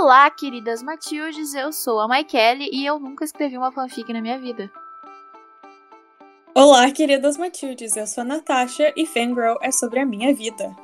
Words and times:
Olá, 0.00 0.30
queridas 0.30 0.80
Matildes, 0.80 1.54
eu 1.54 1.72
sou 1.72 1.98
a 1.98 2.06
Maikele 2.06 2.70
e 2.72 2.86
eu 2.86 3.00
nunca 3.00 3.24
escrevi 3.24 3.58
uma 3.58 3.72
fanfic 3.72 4.12
na 4.12 4.20
minha 4.20 4.38
vida. 4.38 4.70
Olá, 6.54 6.88
queridas 6.92 7.36
Matildes, 7.36 7.96
eu 7.96 8.06
sou 8.06 8.22
a 8.22 8.24
Natasha 8.24 8.92
e 8.96 9.04
Fangirl 9.04 9.56
é 9.60 9.72
sobre 9.72 9.98
a 9.98 10.06
minha 10.06 10.32
vida. 10.32 10.74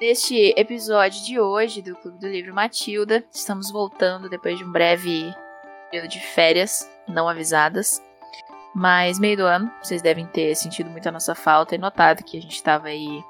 Neste 0.00 0.54
episódio 0.56 1.22
de 1.22 1.38
hoje 1.38 1.82
do 1.82 1.94
Clube 1.96 2.18
do 2.18 2.28
Livro 2.28 2.54
Matilda, 2.54 3.22
estamos 3.30 3.70
voltando 3.70 4.30
depois 4.30 4.56
de 4.56 4.64
um 4.64 4.72
breve 4.72 5.30
período 5.90 6.10
de 6.10 6.20
férias 6.20 6.90
não 7.06 7.28
avisadas. 7.28 8.02
Mas 8.74 9.18
meio 9.18 9.36
do 9.36 9.44
ano, 9.44 9.70
vocês 9.82 10.00
devem 10.00 10.26
ter 10.26 10.54
sentido 10.54 10.88
muito 10.88 11.06
a 11.10 11.12
nossa 11.12 11.34
falta 11.34 11.74
e 11.74 11.78
notado 11.78 12.24
que 12.24 12.38
a 12.38 12.40
gente 12.40 12.54
estava 12.54 12.88
aí 12.88 13.22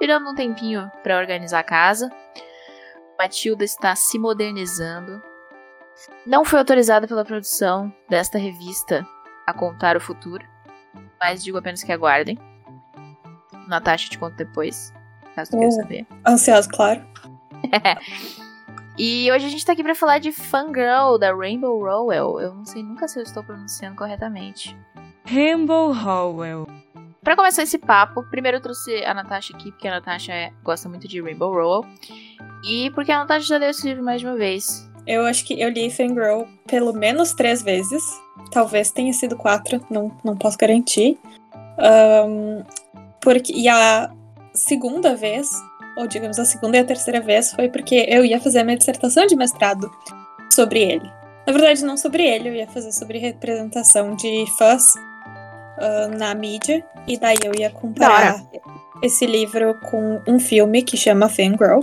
tirando 0.00 0.30
um 0.30 0.34
tempinho 0.34 0.90
para 1.02 1.18
organizar 1.18 1.58
a 1.58 1.64
casa. 1.64 2.10
Matilda 3.20 3.62
está 3.64 3.94
se 3.94 4.18
modernizando. 4.18 5.22
Não 6.24 6.42
foi 6.42 6.58
autorizada 6.58 7.06
pela 7.06 7.22
produção 7.22 7.92
desta 8.08 8.38
revista 8.38 9.06
a 9.46 9.52
contar 9.52 9.94
o 9.94 10.00
futuro, 10.00 10.42
mas 11.20 11.44
digo 11.44 11.58
apenas 11.58 11.82
que 11.82 11.92
aguardem. 11.92 12.38
Natasha 13.68 14.08
te 14.08 14.18
conta 14.18 14.36
depois, 14.36 14.94
caso 15.34 15.50
tu 15.50 15.58
queira 15.58 15.70
saber. 15.70 16.06
Ansioso, 16.26 16.70
claro. 16.70 17.04
e 18.96 19.30
hoje 19.30 19.44
a 19.44 19.50
gente 19.50 19.66
tá 19.66 19.74
aqui 19.74 19.82
para 19.82 19.94
falar 19.94 20.18
de 20.18 20.32
Fangirl, 20.32 21.18
da 21.18 21.34
Rainbow 21.34 21.78
Rowell. 21.78 22.40
Eu 22.40 22.54
não 22.54 22.64
sei 22.64 22.82
nunca 22.82 23.06
se 23.06 23.18
eu 23.18 23.22
estou 23.22 23.44
pronunciando 23.44 23.96
corretamente. 23.96 24.74
Rainbow 25.26 25.92
Rowell. 25.92 26.66
Para 27.22 27.36
começar 27.36 27.64
esse 27.64 27.76
papo, 27.76 28.22
primeiro 28.30 28.56
eu 28.56 28.62
trouxe 28.62 29.04
a 29.04 29.12
Natasha 29.12 29.54
aqui, 29.54 29.70
porque 29.70 29.88
a 29.88 29.90
Natasha 29.90 30.32
é, 30.32 30.50
gosta 30.64 30.88
muito 30.88 31.06
de 31.06 31.20
Rainbow 31.20 31.52
Rowell. 31.52 31.84
E 32.64 32.90
porque 32.90 33.12
a 33.12 33.18
Natasha 33.18 33.46
já 33.46 33.58
leu 33.58 33.70
esse 33.70 33.86
livro 33.86 34.02
mais 34.02 34.20
de 34.20 34.26
uma 34.26 34.36
vez. 34.36 34.88
Eu 35.06 35.24
acho 35.24 35.44
que 35.44 35.60
eu 35.60 35.68
li 35.70 35.90
Fangirl 35.90 36.44
pelo 36.66 36.92
menos 36.92 37.32
três 37.32 37.62
vezes. 37.62 38.02
Talvez 38.50 38.90
tenha 38.90 39.12
sido 39.12 39.36
quatro, 39.36 39.84
não, 39.90 40.16
não 40.24 40.36
posso 40.36 40.58
garantir. 40.58 41.18
Um, 41.78 42.62
porque, 43.20 43.52
e 43.52 43.68
a 43.68 44.10
segunda 44.54 45.14
vez, 45.14 45.48
ou 45.96 46.06
digamos 46.06 46.38
a 46.38 46.44
segunda 46.44 46.76
e 46.76 46.80
a 46.80 46.84
terceira 46.84 47.20
vez, 47.20 47.52
foi 47.52 47.68
porque 47.68 48.06
eu 48.08 48.24
ia 48.24 48.40
fazer 48.40 48.60
a 48.60 48.64
minha 48.64 48.76
dissertação 48.76 49.26
de 49.26 49.36
mestrado 49.36 49.90
sobre 50.52 50.80
ele. 50.80 51.10
Na 51.46 51.52
verdade, 51.52 51.84
não 51.84 51.96
sobre 51.96 52.22
ele, 52.22 52.48
eu 52.48 52.54
ia 52.54 52.66
fazer 52.66 52.92
sobre 52.92 53.18
representação 53.18 54.14
de 54.14 54.44
fãs 54.58 54.94
uh, 54.94 56.18
na 56.18 56.34
mídia. 56.34 56.84
E 57.06 57.18
daí 57.18 57.38
eu 57.42 57.52
ia 57.58 57.70
comparar 57.70 58.44
esse 59.02 59.26
livro 59.26 59.74
com 59.90 60.20
um 60.26 60.38
filme 60.38 60.82
que 60.82 60.96
chama 60.96 61.28
Fangirl. 61.28 61.80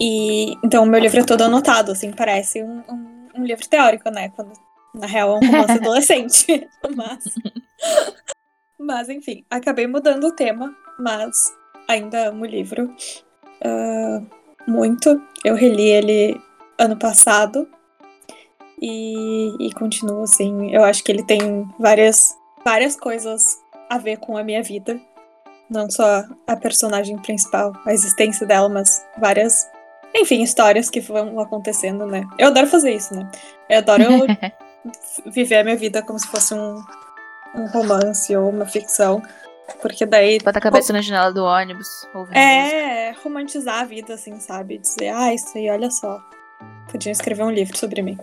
E 0.00 0.56
então 0.62 0.84
o 0.84 0.86
meu 0.86 1.00
livro 1.00 1.20
é 1.20 1.24
todo 1.24 1.42
anotado, 1.42 1.92
assim, 1.92 2.12
parece 2.12 2.62
um, 2.62 2.82
um, 2.88 3.28
um 3.36 3.44
livro 3.44 3.66
teórico, 3.66 4.10
né? 4.10 4.28
Quando 4.30 4.52
na 4.94 5.06
real 5.06 5.30
é 5.30 5.32
um 5.34 5.50
romance 5.50 5.72
adolescente. 5.78 6.68
mas, 6.94 7.24
mas, 8.78 9.08
enfim, 9.08 9.44
acabei 9.50 9.86
mudando 9.86 10.24
o 10.24 10.32
tema, 10.32 10.74
mas 10.98 11.52
ainda 11.88 12.28
amo 12.28 12.42
o 12.42 12.46
livro 12.46 12.94
uh, 13.64 14.26
muito. 14.66 15.20
Eu 15.44 15.54
reli 15.54 15.88
ele 15.88 16.40
ano 16.78 16.96
passado 16.96 17.68
e, 18.80 19.68
e 19.68 19.72
continuo 19.72 20.22
assim. 20.22 20.74
Eu 20.74 20.84
acho 20.84 21.02
que 21.02 21.12
ele 21.12 21.22
tem 21.22 21.66
várias, 21.78 22.36
várias 22.64 22.96
coisas 22.96 23.58
a 23.88 23.98
ver 23.98 24.18
com 24.18 24.36
a 24.36 24.42
minha 24.42 24.62
vida. 24.62 25.00
Não 25.68 25.90
só 25.90 26.24
a 26.46 26.56
personagem 26.56 27.18
principal, 27.18 27.72
a 27.84 27.92
existência 27.92 28.46
dela, 28.46 28.68
mas 28.68 29.04
várias 29.18 29.68
enfim, 30.14 30.42
histórias 30.42 30.88
que 30.88 31.00
vão 31.00 31.38
acontecendo, 31.40 32.06
né? 32.06 32.26
Eu 32.38 32.48
adoro 32.48 32.66
fazer 32.66 32.92
isso, 32.92 33.14
né? 33.14 33.30
Eu 33.68 33.78
adoro 33.78 34.04
viver 35.26 35.56
a 35.56 35.64
minha 35.64 35.76
vida 35.76 36.02
como 36.02 36.18
se 36.18 36.26
fosse 36.28 36.54
um, 36.54 36.82
um 37.54 37.66
romance 37.68 38.34
ou 38.34 38.48
uma 38.48 38.66
ficção. 38.66 39.22
Porque 39.82 40.06
daí. 40.06 40.38
Bota 40.38 40.58
a 40.58 40.62
cabeça 40.62 40.92
na 40.92 41.00
janela 41.00 41.32
do 41.32 41.44
ônibus. 41.44 42.08
É, 42.32 43.08
música. 43.08 43.22
romantizar 43.24 43.80
a 43.80 43.84
vida, 43.84 44.14
assim, 44.14 44.38
sabe? 44.38 44.78
Dizer, 44.78 45.08
ah, 45.08 45.34
isso 45.34 45.56
aí, 45.58 45.68
olha 45.68 45.90
só. 45.90 46.20
Podiam 46.90 47.10
escrever 47.10 47.42
um 47.42 47.50
livro 47.50 47.76
sobre 47.76 48.00
mim. 48.00 48.16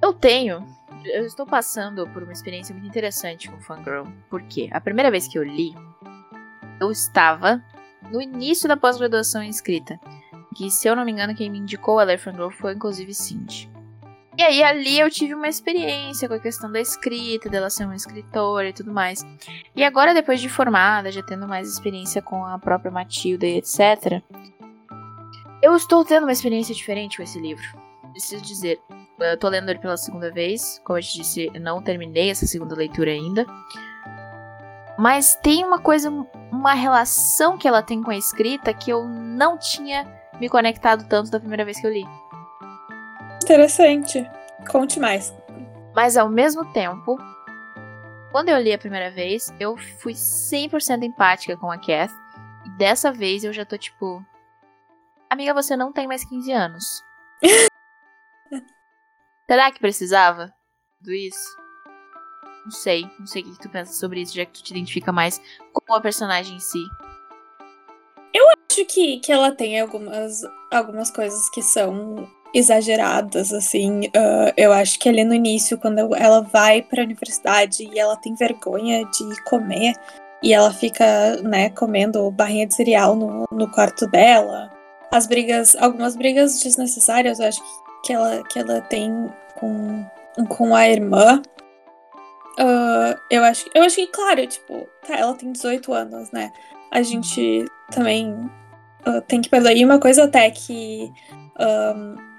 Eu 0.00 0.12
tenho. 0.12 0.64
Eu 1.04 1.26
estou 1.26 1.44
passando 1.44 2.08
por 2.08 2.22
uma 2.22 2.32
experiência 2.32 2.72
muito 2.74 2.86
interessante 2.86 3.50
com 3.50 3.60
Fangirl. 3.60 4.06
Por 4.30 4.42
quê? 4.42 4.70
A 4.72 4.80
primeira 4.80 5.10
vez 5.10 5.28
que 5.28 5.36
eu 5.36 5.42
li, 5.42 5.74
eu 6.80 6.90
estava 6.90 7.62
no 8.10 8.22
início 8.22 8.68
da 8.68 8.76
pós-graduação 8.76 9.42
em 9.42 9.50
escrita 9.50 9.98
que, 10.54 10.70
se 10.70 10.88
eu 10.88 10.96
não 10.96 11.04
me 11.04 11.12
engano, 11.12 11.34
quem 11.34 11.50
me 11.50 11.58
indicou 11.58 11.98
a 11.98 12.04
ler 12.04 12.18
Fangirl 12.18 12.50
foi 12.50 12.72
inclusive 12.72 13.12
Cindy. 13.12 13.70
E 14.36 14.42
aí 14.42 14.62
ali 14.64 14.98
eu 14.98 15.08
tive 15.10 15.32
uma 15.32 15.46
experiência 15.46 16.26
com 16.26 16.34
a 16.34 16.40
questão 16.40 16.70
da 16.70 16.80
escrita, 16.80 17.48
dela 17.48 17.70
ser 17.70 17.84
uma 17.84 17.94
escritora 17.94 18.68
e 18.68 18.72
tudo 18.72 18.92
mais. 18.92 19.24
E 19.76 19.84
agora, 19.84 20.12
depois 20.12 20.40
de 20.40 20.48
formada, 20.48 21.12
já 21.12 21.22
tendo 21.22 21.46
mais 21.46 21.68
experiência 21.68 22.20
com 22.20 22.44
a 22.44 22.58
própria 22.58 22.90
Matilda 22.90 23.46
e 23.46 23.58
etc., 23.58 24.22
eu 25.62 25.76
estou 25.76 26.04
tendo 26.04 26.24
uma 26.24 26.32
experiência 26.32 26.74
diferente 26.74 27.16
com 27.16 27.22
esse 27.22 27.38
livro. 27.38 27.64
Preciso 28.10 28.44
dizer, 28.44 28.80
eu 29.20 29.38
tô 29.38 29.48
lendo 29.48 29.70
ele 29.70 29.78
pela 29.78 29.96
segunda 29.96 30.32
vez. 30.32 30.80
Como 30.84 30.98
eu 30.98 31.02
te 31.02 31.14
disse, 31.14 31.50
não 31.60 31.80
terminei 31.80 32.30
essa 32.30 32.46
segunda 32.46 32.74
leitura 32.74 33.12
ainda. 33.12 33.46
Mas 34.98 35.36
tem 35.36 35.64
uma 35.64 35.78
coisa, 35.78 36.10
uma 36.50 36.74
relação 36.74 37.56
que 37.56 37.66
ela 37.66 37.82
tem 37.82 38.02
com 38.02 38.10
a 38.10 38.16
escrita 38.16 38.74
que 38.74 38.90
eu 38.90 39.06
não 39.06 39.56
tinha 39.56 40.04
me 40.40 40.48
conectado 40.48 41.08
tanto 41.08 41.30
da 41.30 41.38
primeira 41.38 41.64
vez 41.64 41.80
que 41.80 41.86
eu 41.86 41.92
li. 41.92 42.04
Interessante. 43.42 44.28
Conte 44.70 44.98
mais. 44.98 45.34
Mas 45.94 46.16
ao 46.16 46.28
mesmo 46.28 46.64
tempo, 46.72 47.18
quando 48.32 48.48
eu 48.48 48.58
li 48.58 48.72
a 48.72 48.78
primeira 48.78 49.10
vez, 49.10 49.52
eu 49.60 49.76
fui 49.76 50.14
100% 50.14 51.02
empática 51.04 51.56
com 51.56 51.70
a 51.70 51.78
Kath. 51.78 52.12
E 52.64 52.70
dessa 52.70 53.12
vez 53.12 53.44
eu 53.44 53.52
já 53.52 53.64
tô 53.64 53.76
tipo. 53.76 54.24
Amiga, 55.28 55.52
você 55.54 55.76
não 55.76 55.92
tem 55.92 56.08
mais 56.08 56.24
15 56.24 56.52
anos. 56.52 57.04
Será 59.46 59.70
que 59.70 59.78
precisava 59.78 60.52
tudo 60.98 61.12
isso? 61.12 61.56
Não 62.64 62.70
sei, 62.70 63.10
não 63.18 63.26
sei 63.26 63.42
o 63.42 63.52
que 63.52 63.60
tu 63.60 63.68
pensa 63.68 63.92
sobre 63.92 64.22
isso, 64.22 64.34
já 64.34 64.46
que 64.46 64.52
tu 64.52 64.62
te 64.62 64.70
identifica 64.70 65.12
mais 65.12 65.38
com 65.72 65.94
a 65.94 66.00
personagem 66.00 66.56
em 66.56 66.60
si 66.60 66.82
que, 68.84 69.18
que 69.18 69.32
ela 69.32 69.52
tem 69.52 69.80
algumas, 69.80 70.42
algumas 70.70 71.10
coisas 71.10 71.48
que 71.50 71.62
são 71.62 72.28
exageradas, 72.54 73.52
assim. 73.52 74.06
Uh, 74.06 74.52
eu 74.56 74.72
acho 74.72 74.98
que 74.98 75.08
ali 75.08 75.24
no 75.24 75.34
início, 75.34 75.76
quando 75.76 76.14
ela 76.14 76.40
vai 76.40 76.80
pra 76.82 77.02
universidade 77.02 77.88
e 77.92 77.98
ela 77.98 78.16
tem 78.16 78.34
vergonha 78.34 79.04
de 79.06 79.42
comer, 79.44 79.94
e 80.42 80.52
ela 80.52 80.72
fica, 80.72 81.36
né, 81.42 81.70
comendo 81.70 82.30
barrinha 82.30 82.66
de 82.66 82.74
cereal 82.74 83.16
no, 83.16 83.46
no 83.50 83.70
quarto 83.70 84.06
dela. 84.06 84.70
As 85.10 85.26
brigas, 85.26 85.74
algumas 85.76 86.14
brigas 86.14 86.62
desnecessárias, 86.62 87.40
eu 87.40 87.48
acho 87.48 87.62
que 88.04 88.12
ela, 88.12 88.42
que 88.44 88.58
ela 88.58 88.80
tem 88.82 89.10
com, 89.54 90.04
com 90.48 90.76
a 90.76 90.88
irmã. 90.88 91.40
Uh, 92.58 93.18
eu, 93.30 93.42
acho, 93.42 93.68
eu 93.74 93.82
acho 93.82 93.96
que, 93.96 94.06
claro, 94.08 94.46
tipo, 94.46 94.86
tá, 95.06 95.16
ela 95.16 95.34
tem 95.34 95.50
18 95.50 95.92
anos, 95.92 96.30
né? 96.30 96.52
A 96.90 97.02
gente 97.02 97.64
também 97.90 98.50
uh, 99.06 99.20
tem 99.22 99.40
que 99.40 99.48
perdoar. 99.48 99.74
E 99.74 99.84
uma 99.84 99.98
coisa 99.98 100.24
até 100.24 100.50
que. 100.50 101.10
Um, 101.58 102.34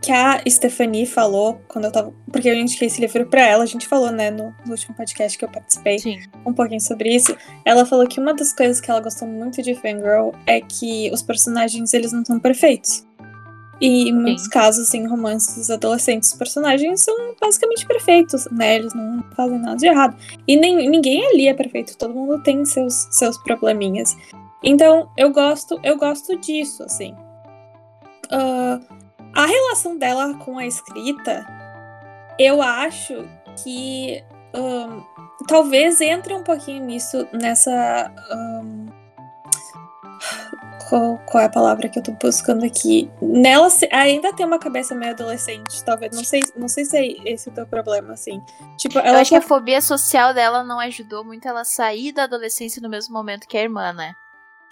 que 0.00 0.12
a 0.12 0.40
Stephanie 0.48 1.06
falou 1.06 1.60
quando 1.68 1.86
eu 1.86 1.92
tava. 1.92 2.12
Porque 2.30 2.48
eu 2.48 2.54
indiquei 2.54 2.86
esse 2.86 3.00
livro 3.00 3.26
pra 3.26 3.42
ela, 3.42 3.64
a 3.64 3.66
gente 3.66 3.88
falou, 3.88 4.10
né, 4.10 4.30
no, 4.30 4.54
no 4.64 4.72
último 4.72 4.94
podcast 4.94 5.36
que 5.38 5.44
eu 5.44 5.48
participei 5.48 5.98
Sim. 5.98 6.20
um 6.44 6.52
pouquinho 6.52 6.80
sobre 6.80 7.14
isso. 7.14 7.36
Ela 7.64 7.84
falou 7.86 8.06
que 8.06 8.20
uma 8.20 8.34
das 8.34 8.52
coisas 8.52 8.80
que 8.80 8.90
ela 8.90 9.00
gostou 9.00 9.26
muito 9.26 9.62
de 9.62 9.74
Fangirl 9.74 10.32
é 10.46 10.60
que 10.60 11.10
os 11.12 11.22
personagens 11.22 11.92
eles 11.94 12.12
não 12.12 12.24
são 12.24 12.38
perfeitos. 12.38 13.06
E 13.80 14.08
em 14.08 14.12
muitos 14.14 14.44
Sim. 14.44 14.50
casos, 14.50 14.94
em 14.94 15.06
romances 15.06 15.70
adolescentes, 15.70 16.30
os 16.30 16.38
personagens 16.38 17.02
são 17.02 17.34
basicamente 17.40 17.86
perfeitos, 17.86 18.48
né? 18.50 18.76
Eles 18.76 18.94
não 18.94 19.22
fazem 19.34 19.58
nada 19.58 19.76
de 19.76 19.86
errado. 19.86 20.16
E 20.48 20.56
nem, 20.56 20.88
ninguém 20.88 21.26
ali 21.26 21.48
é 21.48 21.54
perfeito, 21.54 21.96
todo 21.98 22.14
mundo 22.14 22.42
tem 22.42 22.64
seus, 22.64 23.06
seus 23.10 23.36
probleminhas. 23.38 24.16
Então, 24.62 25.10
eu 25.16 25.30
gosto, 25.30 25.78
eu 25.82 25.96
gosto 25.96 26.36
disso, 26.38 26.82
assim. 26.82 27.14
Uh, 28.32 28.80
a 29.34 29.46
relação 29.46 29.96
dela 29.98 30.34
com 30.38 30.58
a 30.58 30.66
escrita, 30.66 31.46
eu 32.38 32.62
acho 32.62 33.28
que 33.62 34.24
um, 34.54 35.02
talvez 35.46 36.00
entre 36.00 36.34
um 36.34 36.42
pouquinho 36.42 36.84
nisso, 36.84 37.28
nessa. 37.32 38.10
Um, 38.32 38.86
qual, 40.88 41.18
qual, 41.26 41.42
é 41.42 41.46
a 41.46 41.50
palavra 41.50 41.88
que 41.88 41.98
eu 41.98 42.02
tô 42.02 42.12
buscando 42.12 42.64
aqui? 42.64 43.10
Nela 43.20 43.68
ainda 43.90 44.32
tem 44.32 44.46
uma 44.46 44.58
cabeça 44.58 44.94
meio 44.94 45.12
adolescente, 45.12 45.84
talvez. 45.84 46.14
Não 46.14 46.24
sei, 46.24 46.40
não 46.56 46.68
sei 46.68 46.84
se 46.84 46.96
é 46.96 47.32
esse 47.32 47.48
o 47.48 47.52
teu 47.52 47.66
problema, 47.66 48.12
assim. 48.14 48.40
Tipo, 48.76 49.00
eu 49.00 49.16
acho 49.16 49.30
tá... 49.30 49.38
que 49.38 49.44
a 49.44 49.48
fobia 49.48 49.80
social 49.80 50.32
dela 50.32 50.62
não 50.62 50.78
ajudou 50.80 51.24
muito 51.24 51.46
ela 51.46 51.62
a 51.62 51.64
sair 51.64 52.12
da 52.12 52.24
adolescência 52.24 52.80
no 52.80 52.88
mesmo 52.88 53.12
momento 53.12 53.48
que 53.48 53.58
a 53.58 53.62
irmã, 53.62 53.92
né? 53.92 54.14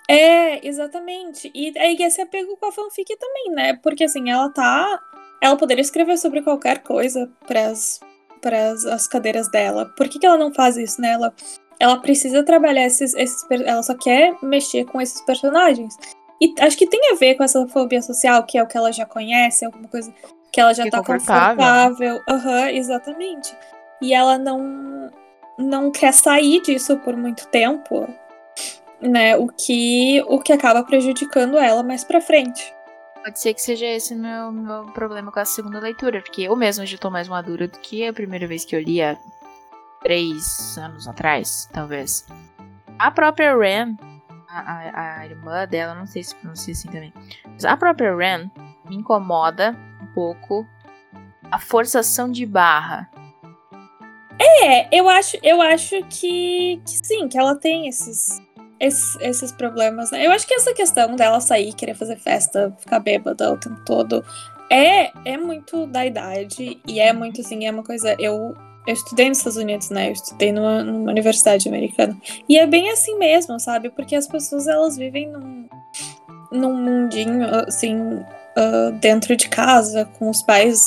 É, 0.08 0.66
exatamente. 0.66 1.50
E 1.54 1.76
aí 1.78 1.96
esse 2.00 2.20
apego 2.20 2.56
com 2.56 2.66
a 2.66 2.72
fanfic 2.72 3.16
também, 3.16 3.50
né? 3.52 3.78
Porque 3.82 4.04
assim, 4.04 4.30
ela 4.30 4.50
tá. 4.50 5.00
Ela 5.40 5.56
poderia 5.56 5.82
escrever 5.82 6.16
sobre 6.18 6.42
qualquer 6.42 6.82
coisa 6.82 7.30
pras, 7.46 8.00
pras 8.40 8.84
as 8.86 9.06
cadeiras 9.06 9.50
dela. 9.50 9.86
Por 9.96 10.08
que, 10.08 10.18
que 10.18 10.26
ela 10.26 10.38
não 10.38 10.52
faz 10.52 10.76
isso, 10.76 11.00
né? 11.00 11.12
Ela, 11.12 11.34
ela 11.78 11.96
precisa 11.98 12.42
trabalhar 12.44 12.84
esses, 12.84 13.14
esses. 13.14 13.44
Ela 13.50 13.82
só 13.82 13.94
quer 13.94 14.36
mexer 14.42 14.84
com 14.84 15.00
esses 15.00 15.20
personagens. 15.22 15.96
E 16.40 16.54
acho 16.60 16.76
que 16.76 16.86
tem 16.86 17.12
a 17.12 17.14
ver 17.14 17.36
com 17.36 17.44
essa 17.44 17.66
fobia 17.68 18.02
social, 18.02 18.44
que 18.44 18.58
é 18.58 18.62
o 18.62 18.66
que 18.66 18.76
ela 18.76 18.92
já 18.92 19.06
conhece, 19.06 19.64
alguma 19.64 19.88
coisa 19.88 20.12
que 20.52 20.60
ela 20.60 20.74
já 20.74 20.84
Que 20.84 20.90
tá 20.90 21.02
confortável. 21.02 22.22
Aham, 22.28 22.70
exatamente. 22.70 23.56
E 24.02 24.12
ela 24.12 24.36
não, 24.36 25.10
não 25.58 25.90
quer 25.90 26.12
sair 26.12 26.60
disso 26.60 26.98
por 26.98 27.16
muito 27.16 27.48
tempo, 27.48 28.06
né? 29.00 29.36
O 29.36 29.48
que, 29.48 30.22
o 30.28 30.40
que 30.40 30.52
acaba 30.52 30.82
prejudicando 30.82 31.58
ela 31.58 31.82
mais 31.82 32.04
pra 32.04 32.20
frente. 32.20 32.72
Pode 33.24 33.40
ser 33.40 33.54
que 33.54 33.62
seja 33.62 33.86
esse 33.86 34.14
o 34.14 34.18
meu, 34.18 34.52
meu 34.52 34.84
problema 34.92 35.32
com 35.32 35.40
a 35.40 35.44
segunda 35.46 35.80
leitura, 35.80 36.20
porque 36.20 36.42
eu 36.42 36.54
mesma 36.54 36.84
já 36.84 36.98
tô 36.98 37.10
mais 37.10 37.26
madura 37.26 37.66
do 37.66 37.78
que 37.78 38.06
a 38.06 38.12
primeira 38.12 38.46
vez 38.46 38.66
que 38.66 38.76
eu 38.76 38.82
li 38.82 39.02
há 39.02 39.16
três 40.02 40.76
anos 40.76 41.08
atrás, 41.08 41.66
talvez. 41.72 42.26
A 42.98 43.10
própria 43.10 43.56
Ren, 43.56 43.96
a, 44.46 44.60
a, 44.60 45.20
a 45.20 45.26
irmã 45.26 45.66
dela, 45.66 45.94
não 45.94 46.06
sei 46.06 46.22
se 46.22 46.34
pronuncia 46.34 46.72
assim 46.72 46.88
também, 46.88 47.14
mas 47.46 47.64
a 47.64 47.76
própria 47.78 48.14
Ren 48.14 48.50
me 48.84 48.96
incomoda 48.96 49.74
um 50.02 50.06
pouco 50.08 50.66
a 51.50 51.58
forçação 51.58 52.30
de 52.30 52.44
barra. 52.44 53.10
É, 54.38 54.88
eu 54.94 55.08
acho, 55.08 55.38
eu 55.42 55.62
acho 55.62 56.02
que, 56.04 56.82
que 56.84 57.06
sim, 57.06 57.26
que 57.28 57.38
ela 57.38 57.56
tem 57.56 57.88
esses, 57.88 58.42
esses, 58.80 59.16
esses 59.20 59.52
problemas, 59.52 60.10
né? 60.10 60.26
Eu 60.26 60.32
acho 60.32 60.46
que 60.46 60.54
essa 60.54 60.72
questão 60.74 61.14
dela 61.16 61.40
sair, 61.40 61.72
querer 61.72 61.94
fazer 61.94 62.16
festa, 62.16 62.74
ficar 62.78 63.00
bêbada 63.00 63.52
o 63.52 63.56
tempo 63.56 63.80
todo, 63.84 64.24
é, 64.70 65.10
é 65.24 65.36
muito 65.36 65.86
da 65.86 66.04
idade. 66.04 66.80
E 66.86 67.00
é 67.00 67.12
muito 67.12 67.40
assim, 67.40 67.66
é 67.66 67.70
uma 67.70 67.82
coisa. 67.84 68.14
Eu, 68.18 68.54
eu 68.86 68.94
estudei 68.94 69.28
nos 69.28 69.38
Estados 69.38 69.58
Unidos, 69.58 69.90
né? 69.90 70.08
Eu 70.08 70.12
estudei 70.12 70.52
numa, 70.52 70.82
numa 70.82 71.10
universidade 71.10 71.68
americana. 71.68 72.16
E 72.48 72.58
é 72.58 72.66
bem 72.66 72.90
assim 72.90 73.16
mesmo, 73.18 73.58
sabe? 73.60 73.90
Porque 73.90 74.16
as 74.16 74.26
pessoas 74.26 74.66
elas 74.66 74.96
vivem 74.96 75.30
num, 75.30 75.68
num 76.50 76.74
mundinho, 76.74 77.44
assim, 77.66 77.96
ah, 78.56 78.90
dentro 79.00 79.36
de 79.36 79.48
casa, 79.48 80.04
com 80.18 80.28
os 80.30 80.42
pais. 80.42 80.82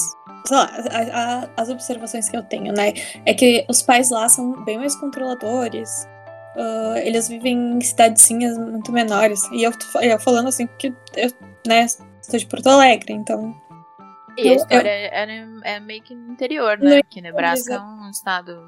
Sei 0.45 0.55
lá, 0.55 0.71
a- 0.91 1.43
a- 1.43 1.49
as 1.57 1.69
observações 1.69 2.29
que 2.29 2.37
eu 2.37 2.43
tenho, 2.43 2.73
né? 2.73 2.93
É 3.25 3.33
que 3.33 3.65
os 3.69 3.81
pais 3.81 4.09
lá 4.09 4.27
são 4.29 4.63
bem 4.63 4.77
mais 4.77 4.95
controladores. 4.95 6.07
Ah, 6.57 6.95
eles 6.99 7.27
vivem 7.27 7.55
em 7.77 7.81
cidadezinhas 7.81 8.57
muito 8.57 8.91
menores. 8.91 9.41
E 9.51 9.63
eu 9.63 9.71
tô 9.71 9.99
eu 10.01 10.19
falando 10.19 10.47
assim, 10.49 10.67
porque 10.67 10.93
eu, 11.15 11.31
né, 11.65 11.87
sou 11.87 12.37
de 12.39 12.45
Porto 12.45 12.67
Alegre, 12.67 13.13
então. 13.13 13.55
E 14.37 14.47
Eu- 14.47 14.53
a 14.53 14.55
história 14.55 14.89
é, 14.89 15.49
é 15.63 15.79
meio 15.79 16.01
que 16.03 16.13
no 16.13 16.31
interior, 16.33 16.77
né? 16.77 16.97
No 16.97 17.03
Porque 17.03 17.21
Nebraska 17.21 17.73
é 17.73 17.79
um 17.79 18.09
estado. 18.09 18.61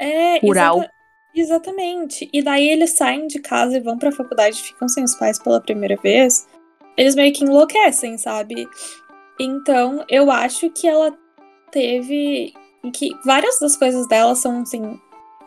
É, 0.00 0.38
Rural. 0.38 0.78
exata- 0.78 0.92
exatamente. 1.34 2.30
E 2.32 2.42
daí 2.42 2.68
eles 2.68 2.96
saem 2.96 3.26
de 3.26 3.40
casa 3.40 3.76
e 3.76 3.80
vão 3.80 3.98
pra 3.98 4.10
faculdade, 4.12 4.62
ficam 4.62 4.88
sem 4.88 5.04
os 5.04 5.14
pais 5.16 5.38
pela 5.38 5.60
primeira 5.60 5.96
vez. 5.96 6.46
Eles 6.96 7.14
meio 7.14 7.32
que 7.32 7.44
enlouquecem, 7.44 8.16
sabe? 8.18 8.66
Então, 9.38 10.04
eu 10.08 10.30
acho 10.30 10.70
que 10.70 10.86
ela 10.88 11.16
teve. 11.70 12.52
que 12.94 13.10
várias 13.24 13.58
das 13.60 13.76
coisas 13.76 14.08
dela 14.08 14.34
são, 14.34 14.62
assim, 14.62 14.98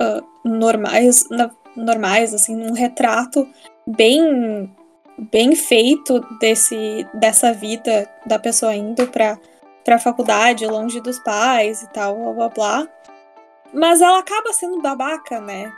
ah, 0.03 0.23
normais, 0.43 1.29
na- 1.29 1.51
normais, 1.75 2.33
assim, 2.33 2.55
um 2.55 2.73
retrato 2.73 3.47
bem 3.87 4.73
bem 5.31 5.55
feito 5.55 6.19
desse 6.39 7.07
dessa 7.13 7.53
vida 7.53 8.09
da 8.25 8.39
pessoa 8.39 8.75
indo 8.75 9.07
pra, 9.07 9.37
pra 9.85 9.99
faculdade, 9.99 10.65
longe 10.65 10.99
dos 11.01 11.19
pais 11.19 11.83
e 11.83 11.89
tal, 11.89 12.15
blá 12.15 12.33
blá 12.33 12.49
blá. 12.49 12.87
Mas 13.73 14.01
ela 14.01 14.19
acaba 14.19 14.53
sendo 14.53 14.81
babaca, 14.81 15.39
né? 15.39 15.71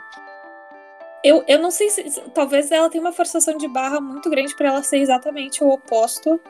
Eu, 1.24 1.44
eu 1.48 1.58
não 1.58 1.70
sei 1.70 1.90
se. 1.90 2.20
Talvez 2.34 2.70
ela 2.70 2.88
tenha 2.90 3.02
uma 3.02 3.12
forçação 3.12 3.56
de 3.56 3.66
barra 3.68 4.00
muito 4.00 4.28
grande 4.30 4.54
pra 4.54 4.68
ela 4.68 4.82
ser 4.82 4.98
exatamente 4.98 5.64
o 5.64 5.68
oposto 5.68 6.40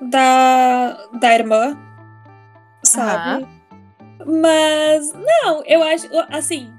da, 0.00 1.08
da 1.14 1.34
irmã, 1.34 1.76
sabe? 2.82 3.46
Mas, 4.24 5.12
não, 5.12 5.62
eu 5.64 5.82
acho. 5.82 6.06
Assim. 6.30 6.72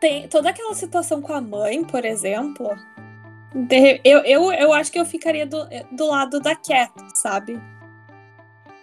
Tem 0.00 0.28
toda 0.28 0.50
aquela 0.50 0.74
situação 0.74 1.20
com 1.20 1.32
a 1.32 1.40
mãe, 1.40 1.82
por 1.84 2.04
exemplo. 2.04 2.68
de- 3.52 4.00
eu, 4.04 4.20
eu, 4.20 4.52
eu 4.52 4.72
acho 4.72 4.92
que 4.92 4.98
eu 5.00 5.04
ficaria 5.04 5.46
do, 5.46 5.58
do 5.90 6.06
lado 6.06 6.38
da 6.40 6.54
Cat, 6.54 6.92
sabe? 7.14 7.60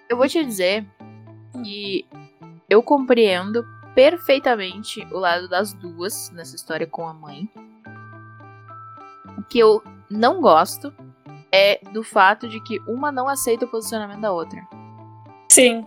Eu 0.10 0.18
vou 0.18 0.28
te 0.28 0.44
dizer 0.44 0.86
que 1.64 2.06
eu 2.70 2.84
compreendo 2.84 3.66
perfeitamente 3.94 5.08
o 5.12 5.18
lado 5.18 5.48
das 5.48 5.72
duas 5.72 6.30
nessa 6.32 6.56
história 6.56 6.86
com 6.86 7.08
a 7.08 7.14
mãe. 7.14 7.50
O 9.38 9.44
que 9.44 9.60
eu 9.60 9.82
não 10.10 10.42
gosto 10.42 10.94
é 11.52 11.80
do 11.94 12.04
fato 12.04 12.50
de 12.50 12.60
que 12.62 12.80
uma 12.82 13.12
não 13.12 13.30
aceita 13.30 13.66
o 13.66 13.70
posicionamento 13.70 14.20
da 14.20 14.32
outra. 14.34 14.68
Sim. 15.50 15.86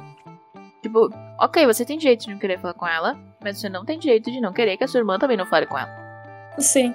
Tipo, 0.83 1.11
ok, 1.39 1.67
você 1.67 1.85
tem 1.85 1.99
direito 1.99 2.23
de 2.23 2.31
não 2.31 2.39
querer 2.39 2.59
falar 2.59 2.75
com 2.75 2.87
ela, 2.87 3.19
mas 3.43 3.59
você 3.59 3.69
não 3.69 3.85
tem 3.85 3.99
direito 3.99 4.31
de 4.31 4.41
não 4.41 4.53
querer 4.53 4.77
que 4.77 4.85
a 4.85 4.89
sua 4.89 4.99
irmã 4.99 5.19
também 5.19 5.37
não 5.37 5.47
fale 5.47 5.67
com 5.67 5.79
ela. 5.79 5.91
Sim. 6.59 6.95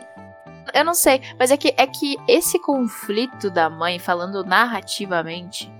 Eu 0.73 0.85
não 0.85 0.93
sei, 0.93 1.21
mas 1.37 1.51
é 1.51 1.57
que, 1.57 1.73
é 1.77 1.85
que 1.87 2.17
esse 2.27 2.59
conflito 2.59 3.49
da 3.49 3.69
mãe, 3.69 3.99
falando 3.99 4.43
narrativamente, 4.43 5.71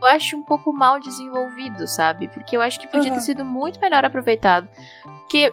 eu 0.00 0.06
acho 0.06 0.36
um 0.36 0.42
pouco 0.42 0.72
mal 0.72 1.00
desenvolvido, 1.00 1.86
sabe? 1.86 2.28
Porque 2.28 2.56
eu 2.56 2.62
acho 2.62 2.78
que 2.78 2.86
podia 2.86 3.10
Aham. 3.10 3.18
ter 3.18 3.24
sido 3.24 3.44
muito 3.44 3.80
melhor 3.80 4.04
aproveitado. 4.04 4.68
Porque 5.04 5.52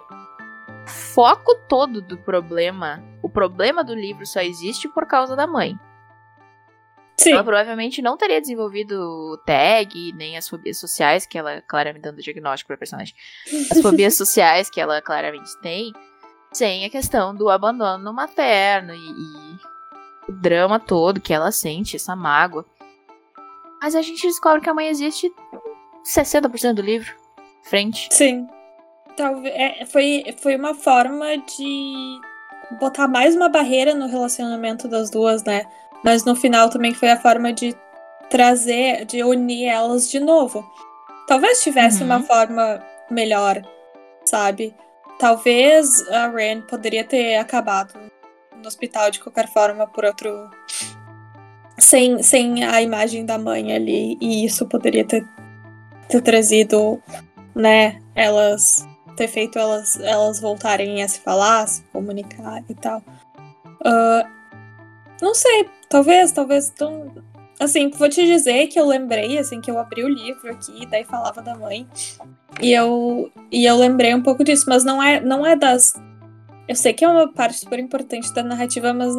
o 0.85 0.87
foco 0.87 1.55
todo 1.67 2.01
do 2.01 2.17
problema, 2.17 3.03
o 3.23 3.29
problema 3.29 3.83
do 3.83 3.95
livro 3.95 4.25
só 4.25 4.39
existe 4.41 4.87
por 4.87 5.07
causa 5.07 5.35
da 5.35 5.47
mãe. 5.47 5.75
Sim. 7.17 7.31
Ela 7.31 7.43
provavelmente 7.43 8.01
não 8.01 8.17
teria 8.17 8.41
desenvolvido 8.41 8.99
o 8.99 9.37
tag, 9.37 10.13
nem 10.13 10.37
as 10.37 10.49
fobias 10.49 10.77
sociais, 10.77 11.25
que 11.25 11.37
ela 11.37 11.61
claramente 11.61 12.01
dando 12.01 12.21
diagnóstico 12.21 12.67
pra 12.67 12.77
personagem. 12.77 13.15
As 13.71 13.81
fobias 13.81 14.15
sociais 14.17 14.69
que 14.69 14.81
ela 14.81 15.01
claramente 15.01 15.57
tem, 15.61 15.93
sem 16.51 16.85
a 16.85 16.89
questão 16.89 17.33
do 17.33 17.49
abandono 17.49 18.13
materno 18.13 18.93
e, 18.93 18.97
e 18.97 20.31
o 20.31 20.33
drama 20.33 20.79
todo 20.79 21.21
que 21.21 21.33
ela 21.33 21.51
sente, 21.51 21.95
essa 21.95 22.15
mágoa. 22.15 22.65
Mas 23.81 23.95
a 23.95 24.01
gente 24.01 24.27
descobre 24.27 24.61
que 24.61 24.69
a 24.69 24.73
mãe 24.73 24.87
existe 24.87 25.31
60% 26.05 26.73
do 26.73 26.81
livro. 26.81 27.13
Frente. 27.63 28.07
Sim. 28.11 28.47
Talvez, 29.17 29.55
é, 29.55 29.85
foi, 29.85 30.23
foi 30.37 30.55
uma 30.55 30.73
forma 30.75 31.37
de 31.37 32.19
botar 32.79 33.07
mais 33.07 33.35
uma 33.35 33.49
barreira 33.49 33.93
no 33.93 34.07
relacionamento 34.07 34.87
das 34.87 35.09
duas, 35.09 35.43
né? 35.43 35.65
Mas 36.05 36.23
no 36.23 36.35
final 36.35 36.69
também 36.69 36.93
foi 36.93 37.09
a 37.09 37.19
forma 37.19 37.51
de 37.51 37.75
trazer, 38.29 39.05
de 39.05 39.23
unir 39.23 39.65
elas 39.65 40.09
de 40.09 40.19
novo. 40.19 40.63
Talvez 41.27 41.63
tivesse 41.63 42.01
Uhum. 42.01 42.05
uma 42.05 42.21
forma 42.21 42.79
melhor, 43.09 43.59
sabe? 44.23 44.75
Talvez 45.17 46.07
a 46.09 46.27
Ren 46.27 46.61
poderia 46.61 47.03
ter 47.03 47.37
acabado 47.37 47.93
no 48.55 48.67
hospital 48.67 49.09
de 49.09 49.19
qualquer 49.19 49.47
forma 49.51 49.87
por 49.87 50.05
outro. 50.05 50.49
Sem, 51.77 52.21
sem 52.21 52.63
a 52.63 52.81
imagem 52.81 53.25
da 53.25 53.37
mãe 53.37 53.73
ali. 53.73 54.17
E 54.21 54.45
isso 54.45 54.65
poderia 54.67 55.03
ter, 55.05 55.25
ter 56.07 56.21
trazido, 56.21 57.01
né? 57.55 57.99
Elas. 58.13 58.87
Ter 59.17 59.27
feito 59.29 59.57
elas, 59.57 59.97
elas 60.01 60.41
voltarem 60.41 61.01
a 61.01 61.07
se 61.07 61.21
falar, 61.21 61.61
a 61.63 61.67
se 61.67 61.81
comunicar 61.85 62.61
e 62.69 62.75
tal. 62.75 63.01
Ah, 63.83 64.27
não 65.21 65.33
sei, 65.33 65.69
talvez, 65.89 66.31
talvez. 66.31 66.69
Tão... 66.69 67.11
Assim, 67.59 67.89
vou 67.89 68.09
te 68.09 68.25
dizer 68.25 68.67
que 68.67 68.79
eu 68.79 68.85
lembrei, 68.85 69.37
assim, 69.37 69.61
que 69.61 69.71
eu 69.71 69.79
abri 69.79 70.03
o 70.03 70.09
livro 70.09 70.51
aqui, 70.51 70.83
e 70.83 70.85
daí 70.85 71.03
falava 71.03 71.41
da 71.41 71.55
mãe. 71.55 71.87
E 72.61 72.71
eu, 72.71 73.31
e 73.51 73.65
eu 73.65 73.77
lembrei 73.77 74.13
um 74.13 74.21
pouco 74.21 74.43
disso, 74.43 74.65
mas 74.67 74.83
não 74.83 75.01
é, 75.01 75.19
não 75.19 75.45
é 75.45 75.55
das. 75.55 75.93
Eu 76.67 76.75
sei 76.75 76.93
que 76.93 77.05
é 77.05 77.07
uma 77.07 77.31
parte 77.31 77.59
super 77.59 77.79
importante 77.79 78.33
da 78.33 78.43
narrativa, 78.43 78.93
mas 78.93 79.13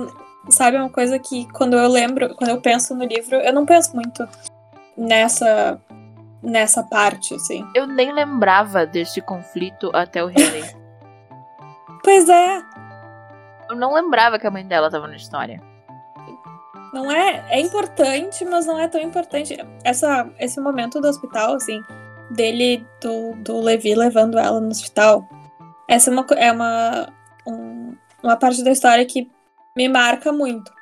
sabe, 0.51 0.77
é 0.77 0.81
uma 0.81 0.91
coisa 0.91 1.19
que 1.19 1.47
quando 1.53 1.77
eu 1.77 1.89
lembro, 1.89 2.35
quando 2.35 2.51
eu 2.51 2.61
penso 2.61 2.95
no 2.95 3.05
livro, 3.05 3.37
eu 3.37 3.53
não 3.53 3.65
penso 3.65 3.95
muito 3.95 4.27
nessa 4.97 5.81
nessa 6.43 6.83
parte, 6.83 7.35
assim. 7.35 7.67
Eu 7.75 7.87
nem 7.87 8.13
lembrava 8.13 8.87
desse 8.87 9.21
conflito 9.21 9.91
até 9.93 10.23
o 10.23 10.29
reler. 10.29 10.77
Pois 12.05 12.29
é, 12.29 12.63
Eu 13.69 13.75
não 13.75 13.93
lembrava 13.93 14.39
que 14.39 14.47
a 14.47 14.51
mãe 14.51 14.65
dela 14.65 14.89
tava 14.89 15.09
na 15.09 15.17
história. 15.17 15.61
Não 16.97 17.11
é, 17.13 17.45
é 17.51 17.61
importante, 17.61 18.45
mas 18.45 18.67
não 18.67 18.79
é 18.79 18.89
tão 18.89 19.01
importante. 19.01 19.57
Essa, 19.85 20.29
esse 20.41 20.61
momento 20.61 21.01
do 21.01 21.09
hospital, 21.09 21.55
assim, 21.55 21.81
dele, 22.31 22.85
do, 23.01 23.33
do 23.37 23.61
Levi 23.61 23.95
levando 23.95 24.39
ela 24.39 24.61
no 24.61 24.69
hospital, 24.69 25.29
essa 25.89 26.11
é 26.11 26.13
uma, 26.13 26.27
é 26.37 26.53
uma, 26.53 27.13
um- 27.47 27.95
uma 28.23 28.37
parte 28.37 28.63
da 28.65 28.71
história 28.73 29.05
que 29.07 29.31
me 29.77 29.89
marca 29.89 30.33
muito. 30.33 30.75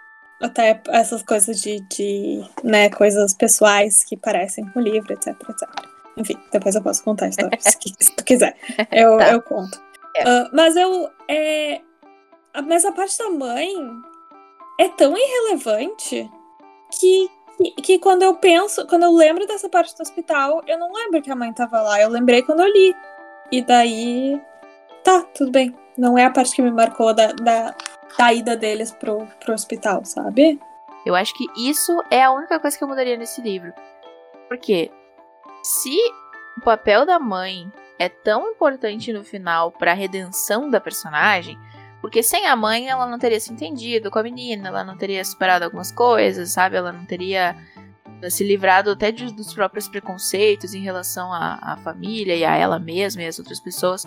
Até 0.42 0.80
essas 0.88 1.22
coisas 1.22 1.60
de, 1.60 1.80
de 1.88 2.44
né, 2.62 2.90
coisas 2.90 3.34
pessoais 3.34 4.04
que 4.04 4.16
parecem 4.16 4.64
com 4.70 4.80
o 4.80 4.82
livro, 4.82 5.12
etc, 5.12 5.28
etc. 5.48 5.68
Enfim, 6.16 6.36
depois 6.52 6.74
eu 6.74 6.82
posso 6.82 7.02
contar 7.02 7.26
a 7.26 7.28
história, 7.28 7.58
se, 7.60 7.78
tu 8.16 8.24
quiser. 8.24 8.56
Eu, 8.92 9.16
Tá. 9.18 9.32
eu 9.32 9.42
conto. 9.42 9.80
É. 10.16 10.22
Ah, 10.28 10.48
mas 10.52 10.76
eu. 10.76 11.10
É, 11.28 11.80
mas 12.66 12.84
a 12.84 12.92
parte 12.92 13.18
da 13.18 13.30
mãe 13.30 13.68
é 14.78 14.88
tão 14.88 15.14
irrelevante 15.16 16.30
que, 16.90 17.30
que, 17.56 17.70
que 17.82 17.98
quando 17.98 18.22
eu 18.22 18.34
penso, 18.34 18.86
quando 18.86 19.04
eu 19.04 19.12
lembro 19.12 19.46
dessa 19.46 19.68
parte 19.68 19.96
do 19.96 20.02
hospital, 20.02 20.62
eu 20.66 20.78
não 20.78 20.92
lembro 20.92 21.22
que 21.22 21.30
a 21.30 21.36
mãe 21.36 21.52
tava 21.52 21.80
lá. 21.80 22.00
Eu 22.00 22.08
lembrei 22.08 22.42
quando 22.42 22.60
eu 22.60 22.72
li. 22.72 22.94
E 23.50 23.62
daí. 23.62 24.40
Tá, 25.02 25.22
tudo 25.34 25.50
bem. 25.50 25.74
Não 25.96 26.18
é 26.18 26.24
a 26.24 26.30
parte 26.30 26.54
que 26.54 26.62
me 26.62 26.70
marcou 26.70 27.14
da, 27.14 27.28
da, 27.32 27.74
da 28.18 28.32
ida 28.32 28.56
deles 28.56 28.90
pro, 28.90 29.26
pro 29.40 29.54
hospital, 29.54 30.04
sabe? 30.04 30.58
Eu 31.04 31.14
acho 31.14 31.34
que 31.34 31.46
isso 31.56 32.02
é 32.10 32.22
a 32.22 32.32
única 32.32 32.58
coisa 32.58 32.76
que 32.76 32.82
eu 32.82 32.88
mudaria 32.88 33.16
nesse 33.16 33.40
livro. 33.40 33.72
Porque 34.48 34.90
se 35.62 35.96
o 36.56 36.60
papel 36.62 37.04
da 37.04 37.18
mãe 37.18 37.70
é 37.98 38.08
tão 38.08 38.50
importante 38.50 39.12
no 39.12 39.22
final 39.22 39.70
pra 39.70 39.92
redenção 39.92 40.70
da 40.70 40.80
personagem, 40.80 41.58
porque 42.04 42.22
sem 42.22 42.46
a 42.46 42.54
mãe 42.54 42.86
ela 42.86 43.06
não 43.06 43.18
teria 43.18 43.40
se 43.40 43.50
entendido 43.50 44.10
com 44.10 44.18
a 44.18 44.22
menina, 44.22 44.68
ela 44.68 44.84
não 44.84 44.94
teria 44.94 45.24
superado 45.24 45.64
algumas 45.64 45.90
coisas, 45.90 46.50
sabe? 46.50 46.76
Ela 46.76 46.92
não 46.92 47.06
teria 47.06 47.56
se 48.28 48.44
livrado 48.44 48.90
até 48.90 49.10
de- 49.10 49.32
dos 49.32 49.54
próprios 49.54 49.88
preconceitos 49.88 50.74
em 50.74 50.82
relação 50.82 51.32
à, 51.32 51.54
à 51.62 51.76
família 51.78 52.36
e 52.36 52.44
a 52.44 52.54
ela 52.56 52.78
mesma 52.78 53.22
e 53.22 53.26
às 53.26 53.38
outras 53.38 53.58
pessoas. 53.58 54.06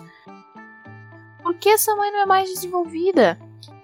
Por 1.42 1.54
que 1.54 1.70
essa 1.70 1.96
mãe 1.96 2.12
não 2.12 2.20
é 2.20 2.26
mais 2.26 2.48
desenvolvida? 2.48 3.36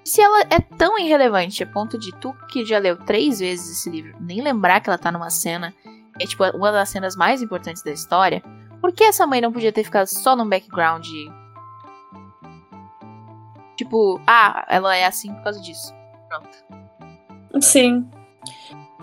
Se 0.04 0.22
ela 0.22 0.42
é 0.42 0.60
tão 0.60 0.96
irrelevante 0.96 1.64
a 1.64 1.66
ponto 1.66 1.98
de 1.98 2.12
tu 2.20 2.32
que 2.52 2.64
já 2.64 2.78
leu 2.78 2.96
três 2.96 3.40
vezes 3.40 3.78
esse 3.78 3.90
livro 3.90 4.14
nem 4.20 4.40
lembrar 4.42 4.78
que 4.80 4.88
ela 4.88 4.96
tá 4.96 5.10
numa 5.10 5.28
cena, 5.28 5.74
é 6.20 6.24
tipo 6.24 6.44
uma 6.56 6.70
das 6.70 6.88
cenas 6.88 7.16
mais 7.16 7.42
importantes 7.42 7.82
da 7.82 7.90
história, 7.90 8.44
por 8.80 8.92
que 8.92 9.02
essa 9.02 9.26
mãe 9.26 9.40
não 9.40 9.52
podia 9.52 9.72
ter 9.72 9.82
ficado 9.82 10.06
só 10.06 10.36
num 10.36 10.48
background? 10.48 11.04
Tipo, 13.76 14.20
ah, 14.26 14.64
ela 14.68 14.96
é 14.96 15.04
assim 15.04 15.32
por 15.34 15.42
causa 15.44 15.60
disso. 15.60 15.92
Pronto. 16.28 17.62
Sim. 17.62 18.08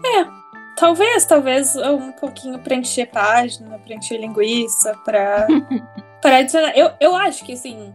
É. 0.06 0.42
Talvez, 0.78 1.26
talvez 1.26 1.76
um 1.76 2.12
pouquinho 2.14 2.58
preencher 2.60 3.06
página, 3.08 3.78
preencher 3.80 4.18
linguiça, 4.18 4.98
pra, 5.06 5.46
pra 6.22 6.38
adicionar. 6.38 6.76
Eu, 6.76 6.92
eu 7.00 7.16
acho 7.16 7.46
que, 7.46 7.54
assim, 7.54 7.94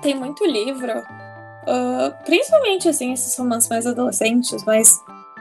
tem 0.00 0.14
muito 0.14 0.44
livro, 0.46 0.90
ah, 1.66 2.18
principalmente, 2.24 2.88
assim, 2.88 3.12
esses 3.12 3.36
romances 3.36 3.68
mais 3.68 3.86
adolescentes, 3.86 4.64
mais 4.64 4.98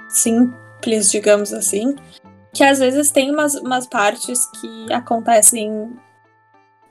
simples, 0.09 1.09
digamos 1.09 1.53
assim, 1.53 1.95
que 2.53 2.63
às 2.63 2.79
vezes 2.79 3.11
tem 3.11 3.31
umas, 3.31 3.55
umas 3.55 3.87
partes 3.87 4.45
que 4.59 4.91
acontecem 4.91 5.97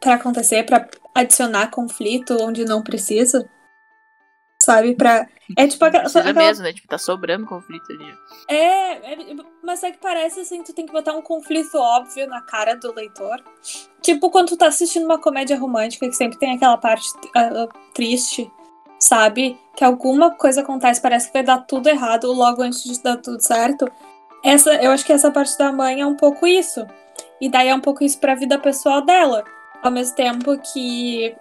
pra 0.00 0.14
acontecer, 0.14 0.64
pra 0.64 0.86
adicionar 1.20 1.70
conflito 1.70 2.36
onde 2.40 2.64
não 2.64 2.82
precisa. 2.82 3.48
Sabe? 4.62 4.94
Pra. 4.94 5.26
É 5.56 5.66
tipo 5.66 5.84
aquela. 5.84 6.04
Precisa 6.04 6.20
aquela- 6.20 6.46
mesmo, 6.46 6.64
né? 6.64 6.72
Tipo, 6.72 6.86
tá 6.86 6.98
sobrando 6.98 7.46
conflito 7.46 7.90
ali. 7.92 8.14
é, 8.48 9.12
é, 9.12 9.36
mas 9.62 9.82
é 9.82 9.90
que 9.90 9.98
parece 9.98 10.40
assim, 10.40 10.62
tu 10.62 10.74
tem 10.74 10.84
que 10.86 10.92
botar 10.92 11.14
um 11.14 11.22
conflito 11.22 11.76
óbvio 11.78 12.26
na 12.28 12.42
cara 12.42 12.74
do 12.74 12.94
leitor. 12.94 13.42
Tipo, 14.02 14.30
quando 14.30 14.48
tu 14.48 14.56
tá 14.56 14.66
assistindo 14.66 15.04
uma 15.06 15.18
comédia 15.18 15.58
romântica, 15.58 16.06
que 16.08 16.14
sempre 16.14 16.38
tem 16.38 16.54
aquela 16.54 16.76
parte 16.76 17.08
ah, 17.34 17.66
triste, 17.94 18.50
sabe? 18.98 19.58
Que 19.74 19.82
alguma 19.82 20.30
coisa 20.32 20.60
acontece, 20.60 21.00
parece 21.00 21.28
que 21.28 21.32
vai 21.32 21.42
dar 21.42 21.58
tudo 21.60 21.88
errado 21.88 22.30
logo 22.30 22.62
antes 22.62 22.84
de 22.84 23.02
dar 23.02 23.16
tudo 23.16 23.40
certo. 23.40 23.90
Essa, 24.44 24.74
eu 24.76 24.90
acho 24.90 25.04
que 25.04 25.12
essa 25.12 25.30
parte 25.30 25.56
da 25.58 25.72
mãe 25.72 26.00
é 26.00 26.06
um 26.06 26.16
pouco 26.16 26.46
isso. 26.46 26.86
E 27.40 27.48
daí 27.48 27.68
é 27.68 27.74
um 27.74 27.80
pouco 27.80 28.04
isso 28.04 28.18
pra 28.20 28.34
vida 28.34 28.58
pessoal 28.58 29.00
dela. 29.02 29.42
Ao 29.82 29.90
mesmo 29.90 30.14
tempo 30.16 30.58
que. 30.58 31.34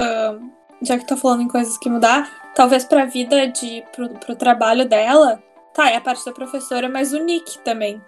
ah, 0.00 0.38
já 0.82 0.98
que 0.98 1.06
tô 1.06 1.16
falando 1.16 1.42
em 1.42 1.48
coisas 1.48 1.78
que 1.78 1.88
mudar, 1.88 2.52
talvez 2.54 2.84
pra 2.84 3.04
vida 3.04 3.46
de. 3.48 3.84
pro, 3.92 4.08
pro 4.08 4.34
trabalho 4.34 4.88
dela, 4.88 5.42
Tá, 5.72 5.90
é 5.90 5.96
a 5.96 6.00
parte 6.00 6.24
da 6.24 6.32
professora, 6.32 6.88
mas 6.88 7.12
o 7.12 7.18
Nick 7.18 7.58
também. 7.60 8.00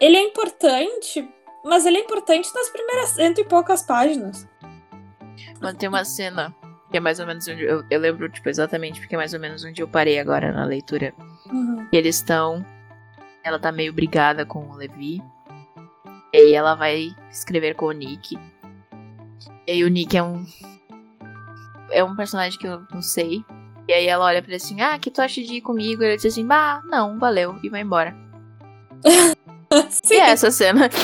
Ele 0.00 0.16
é 0.16 0.22
importante, 0.22 1.28
mas 1.64 1.86
ele 1.86 1.98
é 1.98 2.00
importante 2.00 2.52
nas 2.54 2.68
primeiras 2.68 3.10
cento 3.10 3.40
e 3.40 3.44
poucas 3.44 3.82
páginas. 3.82 4.46
Mas 5.60 5.74
tem 5.74 5.88
uma 5.88 6.04
cena 6.04 6.54
que 6.90 6.96
é 6.96 7.00
mais 7.00 7.20
ou 7.20 7.26
menos 7.26 7.46
onde 7.46 7.62
eu, 7.62 7.84
eu 7.88 8.00
lembro, 8.00 8.28
tipo, 8.28 8.48
exatamente 8.48 9.00
porque 9.00 9.14
é 9.14 9.18
mais 9.18 9.32
ou 9.32 9.40
menos 9.40 9.64
onde 9.64 9.80
eu 9.80 9.88
parei 9.88 10.18
agora 10.18 10.52
na 10.52 10.64
leitura. 10.64 11.14
Uhum. 11.50 11.86
Eles 11.92 12.16
estão. 12.16 12.64
Ela 13.42 13.58
tá 13.58 13.70
meio 13.70 13.92
brigada 13.92 14.44
com 14.44 14.68
o 14.68 14.74
Levi. 14.74 15.22
E 16.32 16.36
aí 16.36 16.54
ela 16.54 16.74
vai 16.74 17.14
escrever 17.30 17.74
com 17.74 17.86
o 17.86 17.92
Nick. 17.92 18.36
E 19.66 19.72
aí 19.72 19.84
o 19.84 19.88
Nick 19.88 20.16
é 20.16 20.22
um. 20.22 20.46
É 21.90 22.02
um 22.02 22.16
personagem 22.16 22.58
que 22.58 22.66
eu 22.66 22.82
não 22.92 23.02
sei. 23.02 23.44
E 23.88 23.92
aí 23.92 24.06
ela 24.06 24.24
olha 24.24 24.42
pra 24.42 24.48
ele 24.50 24.56
assim, 24.56 24.80
ah, 24.80 24.98
que 24.98 25.10
tu 25.10 25.20
acha 25.20 25.40
de 25.40 25.54
ir 25.54 25.60
comigo? 25.60 26.02
E 26.02 26.06
ele 26.06 26.16
diz 26.16 26.26
assim, 26.26 26.44
bah, 26.44 26.82
não, 26.86 27.18
valeu, 27.18 27.56
e 27.62 27.68
vai 27.68 27.82
embora. 27.82 28.14
Sim. 29.04 29.34
E 30.14 30.14
é 30.14 30.30
essa 30.30 30.50
cena. 30.50 30.88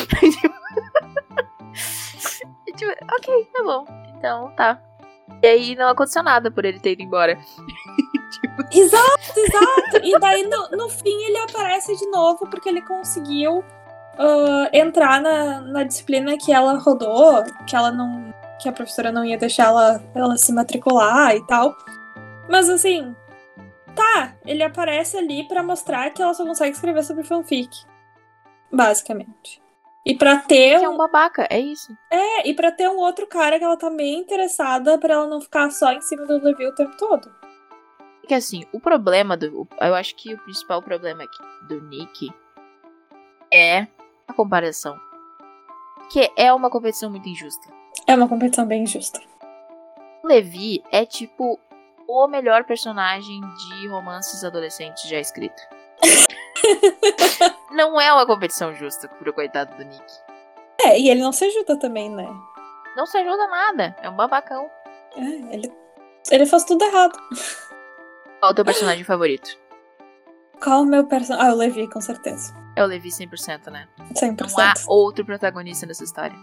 E 2.66 2.72
tipo, 2.72 2.90
ok, 2.90 3.48
tá 3.52 3.62
bom. 3.62 3.84
Então 4.16 4.50
tá. 4.56 4.80
E 5.42 5.46
aí 5.46 5.76
não 5.76 5.88
aconteceu 5.88 6.22
nada 6.22 6.50
por 6.50 6.64
ele 6.64 6.78
ter 6.78 6.92
ido 6.92 7.02
embora. 7.02 7.38
Exato, 8.72 9.32
exato. 9.36 10.00
E 10.02 10.18
daí 10.18 10.46
no, 10.48 10.68
no 10.70 10.88
fim 10.88 11.24
ele 11.24 11.38
aparece 11.38 11.96
de 11.96 12.06
novo 12.06 12.46
porque 12.48 12.68
ele 12.68 12.82
conseguiu 12.82 13.64
ah, 14.18 14.68
entrar 14.72 15.20
na, 15.20 15.60
na 15.60 15.84
disciplina 15.84 16.36
que 16.36 16.52
ela 16.52 16.78
rodou, 16.78 17.42
que 17.66 17.74
ela 17.76 17.90
não. 17.90 18.32
Que 18.62 18.68
a 18.68 18.72
professora 18.72 19.12
não 19.12 19.24
ia 19.24 19.36
deixar 19.38 19.66
ela, 19.66 20.02
ela 20.14 20.36
se 20.36 20.52
matricular 20.52 21.34
e 21.34 21.46
tal. 21.46 21.76
Mas 22.48 22.68
assim, 22.68 23.14
tá, 23.94 24.34
ele 24.46 24.62
aparece 24.62 25.16
ali 25.16 25.46
pra 25.48 25.62
mostrar 25.62 26.10
que 26.10 26.22
ela 26.22 26.34
só 26.34 26.44
consegue 26.44 26.72
escrever 26.74 27.02
sobre 27.04 27.24
fanfic. 27.24 27.84
Basicamente. 28.70 29.60
E 30.04 30.16
pra 30.16 30.36
ter 30.38 30.78
Que 30.80 30.84
é 30.84 30.88
um, 30.88 30.96
babaca, 30.96 31.46
é 31.48 31.60
isso. 31.60 31.96
é, 32.10 32.48
e 32.48 32.54
pra 32.54 32.72
ter 32.72 32.88
um 32.88 32.96
outro 32.96 33.26
cara 33.26 33.58
que 33.58 33.64
ela 33.64 33.76
tá 33.76 33.88
meio 33.88 34.18
interessada 34.18 34.98
pra 34.98 35.14
ela 35.14 35.26
não 35.28 35.40
ficar 35.40 35.70
só 35.70 35.92
em 35.92 36.00
cima 36.00 36.26
do 36.26 36.42
Levi 36.42 36.66
o 36.66 36.74
tempo 36.74 36.96
todo. 36.96 37.30
Porque 38.20 38.34
assim, 38.34 38.64
o 38.72 38.80
problema 38.80 39.36
do. 39.36 39.66
Eu 39.80 39.94
acho 39.94 40.14
que 40.16 40.34
o 40.34 40.38
principal 40.38 40.82
problema 40.82 41.22
aqui 41.24 41.38
do 41.68 41.80
Nick 41.82 42.32
é 43.52 43.86
a 44.26 44.32
comparação. 44.32 44.96
Que 46.10 46.30
é 46.36 46.52
uma 46.52 46.70
competição 46.70 47.10
muito 47.10 47.28
injusta. 47.28 47.68
É 48.06 48.14
uma 48.14 48.28
competição 48.28 48.66
bem 48.66 48.82
injusta. 48.82 49.20
O 50.22 50.26
Levi 50.26 50.82
é 50.90 51.04
tipo 51.04 51.58
o 52.06 52.26
melhor 52.28 52.64
personagem 52.64 53.40
de 53.40 53.88
romances 53.88 54.44
adolescentes 54.44 55.08
já 55.08 55.18
escrito. 55.18 55.60
Não 57.72 58.00
é 58.00 58.12
uma 58.12 58.26
competição 58.26 58.74
justa 58.74 59.08
pro 59.08 59.32
coitado 59.32 59.76
do 59.76 59.84
Nick. 59.84 60.04
É, 60.84 60.98
e 60.98 61.08
ele 61.08 61.22
não 61.22 61.32
se 61.32 61.44
ajuda 61.44 61.78
também, 61.78 62.10
né? 62.10 62.28
Não 62.96 63.06
se 63.06 63.16
ajuda 63.16 63.46
nada. 63.46 63.96
É 64.02 64.10
um 64.10 64.16
babacão. 64.16 64.68
É, 65.16 65.54
ele, 65.54 65.72
ele 66.30 66.46
faz 66.46 66.64
tudo 66.64 66.84
errado. 66.84 67.18
Qual 68.40 68.52
o 68.52 68.54
teu 68.54 68.64
personagem 68.64 69.04
favorito? 69.04 69.56
Qual 70.62 70.82
o 70.82 70.86
meu 70.86 71.06
personagem? 71.06 71.50
Ah, 71.50 71.54
o 71.54 71.56
Levi, 71.56 71.88
com 71.88 72.00
certeza. 72.00 72.54
É 72.74 72.82
o 72.82 72.86
Levi 72.86 73.08
100%, 73.08 73.70
né? 73.70 73.88
100%. 74.12 74.40
Não 74.40 74.64
há 74.64 74.74
outro 74.88 75.24
protagonista 75.24 75.86
nessa 75.86 76.04
história. 76.04 76.36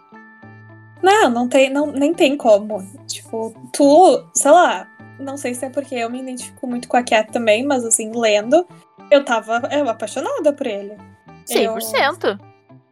Não, 1.02 1.30
não 1.30 1.48
tem, 1.48 1.70
não, 1.70 1.88
nem 1.88 2.14
tem 2.14 2.36
como. 2.36 2.84
Tipo, 3.08 3.54
tu, 3.74 4.24
sei 4.34 4.52
lá, 4.52 4.88
não 5.20 5.38
sei 5.38 5.54
se 5.54 5.66
é 5.66 5.70
porque 5.70 5.96
eu 5.96 6.10
me 6.10 6.22
identifico 6.22 6.68
muito 6.68 6.88
com 6.88 6.98
a 6.98 7.04
Cat 7.04 7.32
também, 7.32 7.66
mas 7.66 7.86
assim, 7.86 8.12
lendo, 8.14 8.66
eu 9.12 9.24
tava 9.24 9.62
eu, 9.72 9.90
apaixonada 9.90 10.54
por 10.54 10.68
ele. 10.68 10.96
100%. 11.48 12.40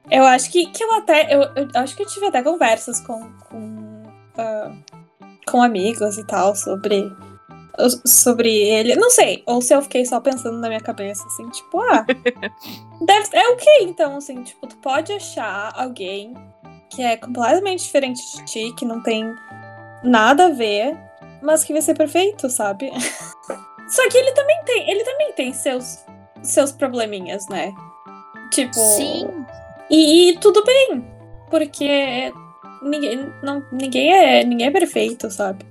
Eu 0.09 0.25
acho 0.25 0.51
que, 0.51 0.67
que 0.67 0.83
eu 0.83 0.93
até. 0.93 1.33
Eu, 1.33 1.41
eu 1.41 1.69
acho 1.75 1.95
que 1.95 2.03
eu 2.03 2.07
tive 2.07 2.27
até 2.27 2.41
conversas 2.41 2.99
com. 3.01 3.29
com, 3.49 4.03
ah, 4.37 4.71
com 5.45 5.61
amigos 5.61 6.17
e 6.17 6.25
tal 6.25 6.55
sobre. 6.55 7.11
Sobre 8.05 8.49
ele. 8.49 8.95
Não 8.95 9.11
sei. 9.11 9.43
Ou 9.45 9.61
se 9.61 9.73
eu 9.73 9.81
fiquei 9.83 10.03
só 10.05 10.19
pensando 10.19 10.57
na 10.57 10.67
minha 10.67 10.81
cabeça, 10.81 11.23
assim, 11.27 11.47
tipo, 11.49 11.79
ah. 11.81 12.05
deve, 13.05 13.37
é 13.37 13.49
ok, 13.49 13.67
então, 13.81 14.17
assim, 14.17 14.41
tipo, 14.41 14.65
tu 14.65 14.77
pode 14.77 15.13
achar 15.13 15.71
alguém 15.75 16.33
que 16.89 17.01
é 17.01 17.17
completamente 17.17 17.83
diferente 17.83 18.21
de 18.37 18.45
ti, 18.45 18.73
que 18.77 18.85
não 18.85 19.01
tem 19.01 19.35
nada 20.03 20.45
a 20.45 20.49
ver, 20.49 20.97
mas 21.41 21.63
que 21.63 21.73
vai 21.73 21.81
ser 21.81 21.95
perfeito, 21.95 22.49
sabe? 22.49 22.91
Só 23.87 24.07
que 24.09 24.17
ele 24.17 24.31
também 24.33 24.63
tem. 24.65 24.89
Ele 24.89 25.03
também 25.03 25.33
tem 25.33 25.53
seus, 25.53 26.05
seus 26.41 26.71
probleminhas, 26.71 27.47
né? 27.47 27.73
Tipo. 28.51 28.73
Sim. 28.73 29.45
E, 29.89 30.31
e 30.31 30.37
tudo 30.39 30.63
bem, 30.65 31.07
porque 31.49 32.33
ninguém, 32.81 33.33
não, 33.41 33.65
ninguém, 33.71 34.13
é, 34.13 34.43
ninguém 34.43 34.67
é 34.67 34.71
perfeito, 34.71 35.31
sabe? 35.31 35.65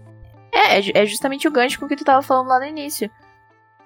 É, 0.53 0.79
é 0.79 1.03
é 1.03 1.07
justamente 1.07 1.47
o 1.47 1.51
gancho 1.51 1.79
com 1.79 1.87
que 1.87 1.97
tu 1.97 2.05
tava 2.05 2.23
falando 2.23 2.49
lá 2.49 2.59
no 2.59 2.65
início. 2.65 3.11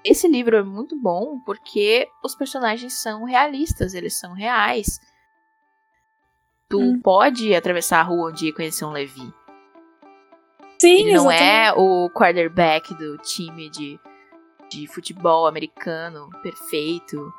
esse 0.05 0.29
livro 0.29 0.57
é 0.57 0.63
muito 0.63 0.97
bom 0.97 1.41
porque 1.45 2.09
os 2.23 2.35
personagens 2.35 2.95
são 2.95 3.25
realistas, 3.25 3.93
eles 3.93 4.17
são 4.17 4.33
reais. 4.33 5.01
Tu 6.71 6.79
Hum. 6.79 7.01
pode 7.03 7.55
atravessar 7.55 8.01
a 8.01 8.05
rua 8.05 8.31
um 8.31 8.33
dia 8.33 8.51
e 8.51 8.53
conhecer 8.55 8.85
um 8.85 8.93
Levi. 8.93 9.33
Sim, 10.79 11.01
Ele 11.01 11.15
não 11.15 11.31
exatamente. 11.31 11.43
é 11.43 11.73
o 11.77 12.09
quarterback 12.11 12.95
do 12.95 13.19
time 13.19 13.69
de, 13.69 13.99
de 14.71 14.87
futebol 14.87 15.47
americano 15.47 16.31
perfeito 16.43 17.31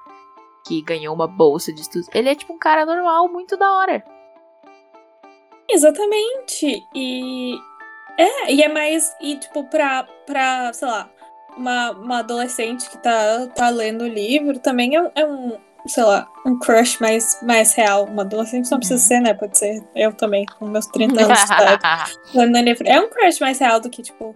que 0.67 0.81
ganhou 0.83 1.15
uma 1.15 1.27
bolsa 1.27 1.73
de 1.73 1.81
estudos. 1.81 2.07
Ele 2.13 2.29
é 2.29 2.35
tipo 2.35 2.53
um 2.53 2.59
cara 2.59 2.85
normal, 2.85 3.27
muito 3.29 3.57
da 3.57 3.71
hora. 3.71 4.03
Exatamente. 5.69 6.83
E 6.93 7.55
é, 8.17 8.53
e 8.53 8.61
é 8.61 8.67
mais. 8.67 9.15
E, 9.21 9.37
tipo, 9.37 9.63
pra, 9.69 10.03
pra 10.27 10.71
sei 10.73 10.87
lá, 10.87 11.09
uma, 11.57 11.91
uma 11.91 12.19
adolescente 12.19 12.89
que 12.89 12.97
tá, 12.97 13.47
tá 13.55 13.69
lendo 13.69 14.03
o 14.03 14.07
livro 14.07 14.59
também 14.59 14.95
é, 14.97 15.11
é 15.15 15.25
um, 15.25 15.57
sei 15.87 16.03
lá, 16.03 16.27
um 16.45 16.57
crush 16.59 16.99
mais, 16.99 17.39
mais 17.41 17.73
real. 17.73 18.05
Uma 18.05 18.21
adolescente 18.23 18.69
não 18.71 18.77
precisa 18.79 19.01
Uhum. 19.01 19.07
ser, 19.07 19.19
né? 19.21 19.33
Pode 19.33 19.57
ser 19.57 19.83
eu 19.95 20.13
também, 20.13 20.45
com 20.57 20.67
meus 20.67 20.85
30 20.87 21.13
anos 21.23 21.39
de 21.39 21.45
idade. 21.53 21.83
É 22.85 22.99
um 22.99 23.09
crush 23.09 23.39
mais 23.39 23.59
real 23.59 23.79
do 23.79 23.89
que, 23.89 24.01
tipo. 24.01 24.35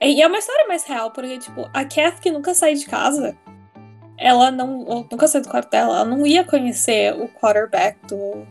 E 0.00 0.22
é 0.22 0.26
uma 0.26 0.38
história 0.38 0.66
mais 0.66 0.84
real, 0.84 1.10
porque, 1.10 1.38
tipo, 1.38 1.68
a 1.74 1.84
Kath 1.84 2.20
que 2.20 2.30
nunca 2.30 2.54
sai 2.54 2.74
de 2.74 2.86
casa, 2.86 3.36
ela 4.18 4.50
não. 4.50 5.06
Nunca 5.10 5.28
saiu 5.28 5.42
do 5.42 5.48
quarto 5.50 5.70
dela, 5.70 5.96
ela 6.00 6.04
não 6.04 6.26
ia 6.26 6.42
conhecer 6.44 7.14
o 7.14 7.28
quarterback 7.28 7.98
do. 8.06 8.46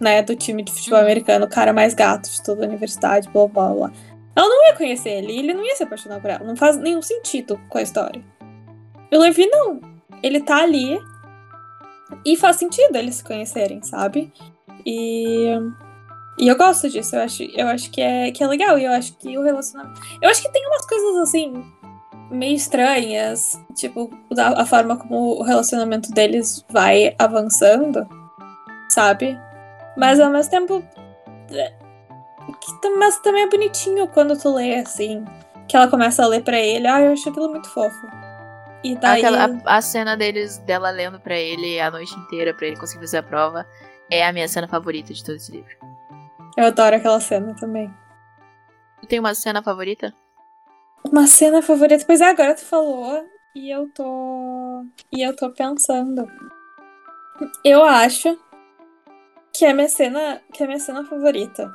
Né, 0.00 0.22
do 0.22 0.34
time 0.34 0.62
de 0.62 0.72
futebol 0.72 0.98
Uhum. 0.98 1.04
americano, 1.04 1.46
o 1.46 1.48
cara 1.48 1.72
mais 1.72 1.94
gato 1.94 2.28
de 2.28 2.42
toda 2.42 2.64
a 2.64 2.68
universidade, 2.68 3.28
blá 3.30 3.46
blá 3.46 3.68
blá. 3.72 3.92
Ela 4.36 4.48
não 4.48 4.66
ia 4.66 4.74
conhecer 4.74 5.10
ele, 5.10 5.38
ele 5.38 5.54
não 5.54 5.64
ia 5.64 5.76
se 5.76 5.84
apaixonar 5.84 6.20
por 6.20 6.28
ela. 6.30 6.44
Não 6.44 6.56
faz 6.56 6.76
nenhum 6.76 7.00
sentido 7.00 7.58
com 7.68 7.78
a 7.78 7.82
história. 7.82 8.20
E 9.10 9.16
o 9.16 9.20
Levi 9.20 9.46
não. 9.46 9.80
Ele 10.22 10.40
tá 10.40 10.56
ali 10.62 10.98
e 12.24 12.36
faz 12.36 12.56
sentido 12.56 12.96
eles 12.96 13.16
se 13.16 13.24
conhecerem, 13.24 13.82
sabe? 13.82 14.32
E. 14.84 15.48
E 16.36 16.48
eu 16.48 16.56
gosto 16.56 16.90
disso, 16.90 17.14
eu 17.14 17.22
acho, 17.22 17.44
eu 17.44 17.68
acho 17.68 17.88
que, 17.92 18.00
é, 18.00 18.32
que 18.32 18.42
é 18.42 18.46
legal. 18.48 18.76
E 18.76 18.84
eu 18.84 18.92
acho 18.92 19.16
que 19.18 19.38
o 19.38 19.42
relacionamento. 19.42 20.00
Eu 20.20 20.28
acho 20.28 20.42
que 20.42 20.52
tem 20.52 20.66
umas 20.66 20.84
coisas 20.84 21.16
assim, 21.18 21.64
meio 22.30 22.56
estranhas. 22.56 23.60
Tipo, 23.76 24.10
da, 24.32 24.48
a 24.60 24.66
forma 24.66 24.96
como 24.96 25.38
o 25.38 25.42
relacionamento 25.42 26.10
deles 26.10 26.64
vai 26.68 27.14
avançando, 27.18 28.06
sabe? 28.88 29.38
Mas 29.96 30.18
ao 30.18 30.30
mesmo 30.30 30.50
tempo. 30.50 30.84
é, 31.52 31.72
que 32.60 32.90
mas 32.90 33.18
também 33.20 33.44
é 33.44 33.48
bonitinho 33.48 34.08
quando 34.08 34.36
tu 34.36 34.52
lê 34.54 34.76
assim. 34.76 35.24
Que 35.68 35.76
ela 35.76 35.88
começa 35.88 36.24
a 36.24 36.26
ler 36.26 36.42
pra 36.42 36.58
ele. 36.58 36.88
Ah, 36.88 37.00
eu 37.00 37.12
acho 37.12 37.28
aquilo 37.28 37.48
muito 37.48 37.70
fofo. 37.70 38.23
E 38.84 38.94
daí. 38.96 39.24
Aquela, 39.24 39.60
a, 39.64 39.78
a 39.78 39.80
cena 39.80 40.16
deles, 40.16 40.58
dela 40.58 40.90
lendo 40.90 41.18
pra 41.18 41.36
ele 41.36 41.80
a 41.80 41.90
noite 41.90 42.14
inteira 42.14 42.52
pra 42.52 42.66
ele 42.66 42.76
conseguir 42.76 43.00
fazer 43.00 43.18
a 43.18 43.22
prova, 43.22 43.66
é 44.10 44.24
a 44.24 44.32
minha 44.32 44.46
cena 44.46 44.68
favorita 44.68 45.12
de 45.12 45.24
todo 45.24 45.36
esse 45.36 45.50
livro. 45.50 45.74
Eu 46.56 46.66
adoro 46.66 46.94
aquela 46.94 47.18
cena 47.18 47.54
também. 47.58 47.92
Tu 49.00 49.08
tem 49.08 49.18
uma 49.18 49.34
cena 49.34 49.62
favorita? 49.62 50.14
Uma 51.02 51.26
cena 51.26 51.62
favorita. 51.62 52.04
Pois 52.06 52.20
é, 52.20 52.26
agora 52.26 52.54
tu 52.54 52.64
falou 52.64 53.24
e 53.54 53.70
eu 53.70 53.88
tô. 53.94 54.84
E 55.10 55.22
eu 55.22 55.34
tô 55.34 55.50
pensando. 55.50 56.26
Eu 57.64 57.84
acho 57.84 58.38
que 59.52 59.64
a 59.64 59.74
minha 59.74 59.88
cena. 59.88 60.42
Que 60.52 60.62
a 60.62 60.66
minha 60.66 60.78
cena 60.78 61.04
favorita 61.04 61.72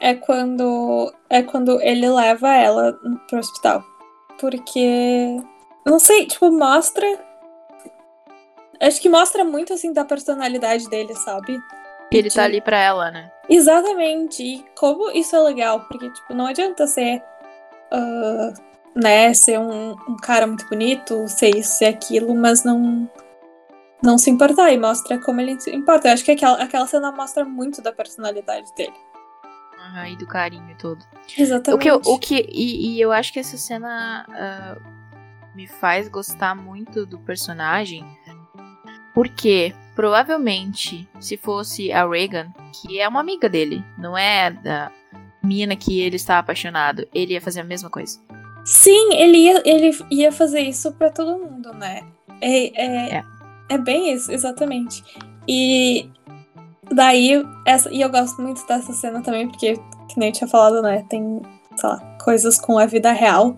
é 0.00 0.14
quando. 0.14 1.12
É 1.30 1.42
quando 1.42 1.80
ele 1.80 2.08
leva 2.08 2.54
ela 2.54 2.92
pro 3.28 3.38
hospital. 3.38 3.82
Porque. 4.38 5.36
Não 5.84 5.98
sei, 5.98 6.26
tipo, 6.26 6.50
mostra. 6.50 7.06
Acho 8.80 9.00
que 9.00 9.08
mostra 9.08 9.44
muito 9.44 9.72
assim 9.72 9.92
da 9.92 10.04
personalidade 10.04 10.88
dele, 10.88 11.14
sabe? 11.14 11.58
Que 12.10 12.18
ele 12.18 12.28
De- 12.28 12.34
tá 12.34 12.44
ali 12.44 12.60
pra 12.60 12.78
ela, 12.78 13.10
né? 13.10 13.30
Exatamente. 13.48 14.42
E 14.42 14.64
como 14.78 15.10
isso 15.10 15.34
é 15.36 15.38
legal, 15.40 15.80
porque, 15.88 16.10
tipo, 16.10 16.34
não 16.34 16.46
adianta 16.46 16.86
ser. 16.86 17.22
ah, 17.92 18.52
né, 18.96 19.34
ser 19.34 19.58
um, 19.58 19.90
um 20.08 20.16
cara 20.16 20.46
muito 20.46 20.68
bonito, 20.68 21.26
ser 21.28 21.56
isso, 21.56 21.78
ser 21.78 21.86
aquilo, 21.86 22.34
mas 22.34 22.64
não. 22.64 23.08
Não 24.02 24.18
se 24.18 24.28
importar 24.30 24.70
e 24.70 24.78
mostra 24.78 25.18
como 25.18 25.40
ele 25.40 25.58
se 25.58 25.74
importa. 25.74 26.08
Eu 26.08 26.12
acho 26.12 26.24
que 26.24 26.30
aquela, 26.32 26.62
aquela 26.62 26.86
cena 26.86 27.10
mostra 27.10 27.42
muito 27.44 27.80
da 27.80 27.90
personalidade 27.90 28.72
dele. 28.76 28.92
Aham, 29.80 30.08
e 30.08 30.16
do 30.16 30.26
carinho 30.26 30.76
todo. 30.78 31.02
Exatamente. 31.38 31.74
O 31.74 31.78
que, 31.78 31.90
eu- 32.08 32.12
o 32.14 32.18
que 32.18 32.46
e, 32.52 32.96
e 32.96 33.00
eu 33.00 33.10
acho 33.12 33.32
que 33.32 33.40
essa 33.40 33.56
cena 33.56 34.26
ah, 34.28 34.76
me 35.54 35.66
faz 35.66 36.08
gostar 36.08 36.54
muito 36.54 37.06
do 37.06 37.18
personagem, 37.18 38.04
porque 39.14 39.74
provavelmente 39.94 41.08
se 41.20 41.36
fosse 41.36 41.92
a 41.92 42.06
Reagan, 42.06 42.52
que 42.72 43.00
é 43.00 43.08
uma 43.08 43.20
amiga 43.20 43.48
dele, 43.48 43.84
não 43.96 44.16
é 44.18 44.50
da 44.50 44.90
mina 45.42 45.76
que 45.76 46.00
ele 46.00 46.16
está 46.16 46.38
apaixonado, 46.38 47.06
ele 47.14 47.34
ia 47.34 47.40
fazer 47.40 47.60
a 47.60 47.64
mesma 47.64 47.88
coisa. 47.90 48.18
Sim, 48.64 49.12
ele 49.14 49.38
ia, 49.38 49.62
ele 49.64 49.90
ia 50.10 50.32
fazer 50.32 50.60
isso 50.60 50.90
pra 50.92 51.10
todo 51.10 51.38
mundo, 51.38 51.72
né? 51.74 52.02
É, 52.40 52.82
é, 52.82 53.16
É. 53.18 53.24
é 53.68 53.78
bem 53.78 54.12
isso, 54.14 54.32
exatamente. 54.32 55.04
E 55.46 56.08
daí, 56.90 57.44
essa, 57.66 57.92
e 57.92 58.00
eu 58.00 58.08
gosto 58.08 58.40
muito 58.40 58.66
dessa 58.66 58.92
cena 58.94 59.20
também, 59.22 59.46
porque, 59.48 59.74
que 60.08 60.18
nem 60.18 60.30
eu 60.30 60.32
tinha 60.32 60.48
falado, 60.48 60.80
né? 60.80 61.04
Tem, 61.10 61.42
sei 61.76 61.88
lá, 61.88 62.00
coisas 62.24 62.58
com 62.58 62.78
a 62.78 62.86
vida 62.86 63.12
real. 63.12 63.56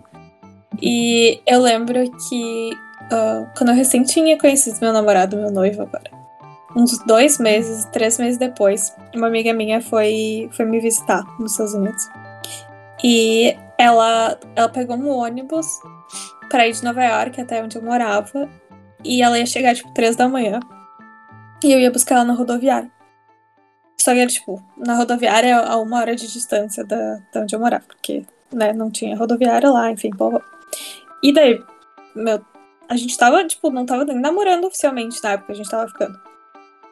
E 0.81 1.41
eu 1.47 1.61
lembro 1.61 1.99
que 2.29 2.71
ah, 3.11 3.47
quando 3.57 3.71
eu 3.71 3.77
recém 3.77 4.03
tinha 4.03 4.39
conhecido 4.39 4.79
meu 4.81 4.93
namorado, 4.93 5.37
meu 5.37 5.51
noivo 5.51 5.83
agora, 5.83 6.11
uns 6.75 6.99
dois 7.07 7.39
meses, 7.39 7.85
três 7.87 8.19
meses 8.19 8.39
depois, 8.39 8.95
uma 9.15 9.27
amiga 9.27 9.53
minha 9.53 9.81
foi, 9.81 10.49
foi 10.53 10.65
me 10.65 10.81
visitar 10.81 11.25
nos 11.39 11.53
Estados 11.53 11.75
Unidos. 11.75 12.09
E 13.03 13.57
ela, 13.79 14.39
ela 14.55 14.69
pegou 14.69 14.97
um 14.97 15.09
ônibus 15.09 15.67
pra 16.51 16.67
ir 16.67 16.73
de 16.73 16.85
Nova 16.85 17.05
York 17.05 17.41
até 17.41 17.63
onde 17.63 17.77
eu 17.77 17.83
morava. 17.83 18.49
E 19.05 19.23
ela 19.23 19.39
ia 19.39 19.47
chegar, 19.47 19.75
tipo, 19.75 19.93
três 19.93 20.17
da 20.17 20.29
manhã. 20.29 20.59
E 21.63 21.73
eu 21.73 21.79
ia 21.79 21.91
buscar 21.91 22.17
ela 22.17 22.25
na 22.25 22.33
rodoviária. 22.33 22.91
Só 23.99 24.13
que 24.13 24.21
era, 24.21 24.31
tipo, 24.31 24.63
na 24.77 24.97
rodoviária 24.97 25.59
a 25.59 25.77
uma 25.79 25.99
hora 25.99 26.17
de 26.17 26.31
distância 26.31 26.85
da, 26.85 27.21
da 27.33 27.41
onde 27.43 27.55
eu 27.55 27.61
morava. 27.61 27.85
Porque, 27.87 28.25
né, 28.53 28.73
não 28.73 28.91
tinha 28.91 29.17
rodoviária 29.17 29.71
lá, 29.71 29.91
enfim, 29.91 30.11
blá, 30.11 30.31
blá. 30.31 30.56
E 31.23 31.33
daí, 31.33 31.63
meu, 32.15 32.41
a 32.89 32.97
gente 32.97 33.17
tava, 33.17 33.45
tipo, 33.45 33.71
não 33.71 33.87
tava 33.87 34.05
nem 34.05 34.19
namorando 34.19 34.65
oficialmente 34.65 35.23
na 35.23 35.33
época, 35.33 35.53
a 35.53 35.57
gente 35.57 35.71
tava 35.71 35.89
ficando. 35.89 36.19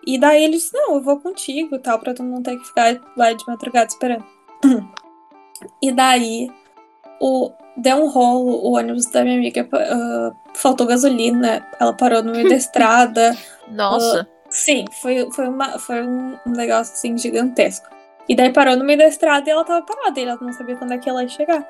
E 0.06 0.18
daí 0.18 0.44
ele 0.44 0.54
disse, 0.54 0.74
não, 0.74 0.94
eu 0.94 1.02
vou 1.02 1.18
contigo 1.20 1.76
e 1.76 1.78
tal, 1.78 1.98
pra 1.98 2.12
tu 2.12 2.22
não 2.22 2.42
ter 2.42 2.58
que 2.58 2.66
ficar 2.66 3.00
lá 3.16 3.32
de 3.32 3.44
madrugada 3.46 3.86
esperando. 3.86 4.24
E 5.80 5.92
daí, 5.92 6.50
o, 7.20 7.50
deu 7.76 7.96
um 7.96 8.08
rolo, 8.08 8.66
o 8.66 8.76
ônibus 8.76 9.06
da 9.06 9.22
minha 9.22 9.36
amiga 9.36 9.66
ah, 9.72 10.32
faltou 10.52 10.86
gasolina, 10.86 11.66
ela 11.80 11.92
parou 11.92 12.22
no 12.22 12.32
meio 12.32 12.48
da 12.48 12.56
estrada. 12.56 13.36
Nossa, 13.68 14.28
Sim, 14.50 14.84
foi, 15.02 15.28
foi, 15.32 15.48
uma, 15.48 15.78
foi 15.80 16.02
um 16.02 16.38
um 16.46 16.52
negócio 16.52 16.94
assim 16.94 17.18
gigantesco. 17.18 17.88
E 18.28 18.36
daí 18.36 18.52
parou 18.52 18.76
no 18.76 18.84
meio 18.84 18.98
da 18.98 19.06
estrada 19.06 19.48
e 19.48 19.52
ela 19.52 19.64
tava 19.64 19.84
parada, 19.84 20.18
e 20.18 20.24
ela 20.24 20.38
não 20.40 20.52
sabia 20.52 20.76
quando 20.76 20.92
é 20.92 20.98
que 20.98 21.08
ela 21.08 21.22
ia 21.22 21.28
chegar. 21.28 21.66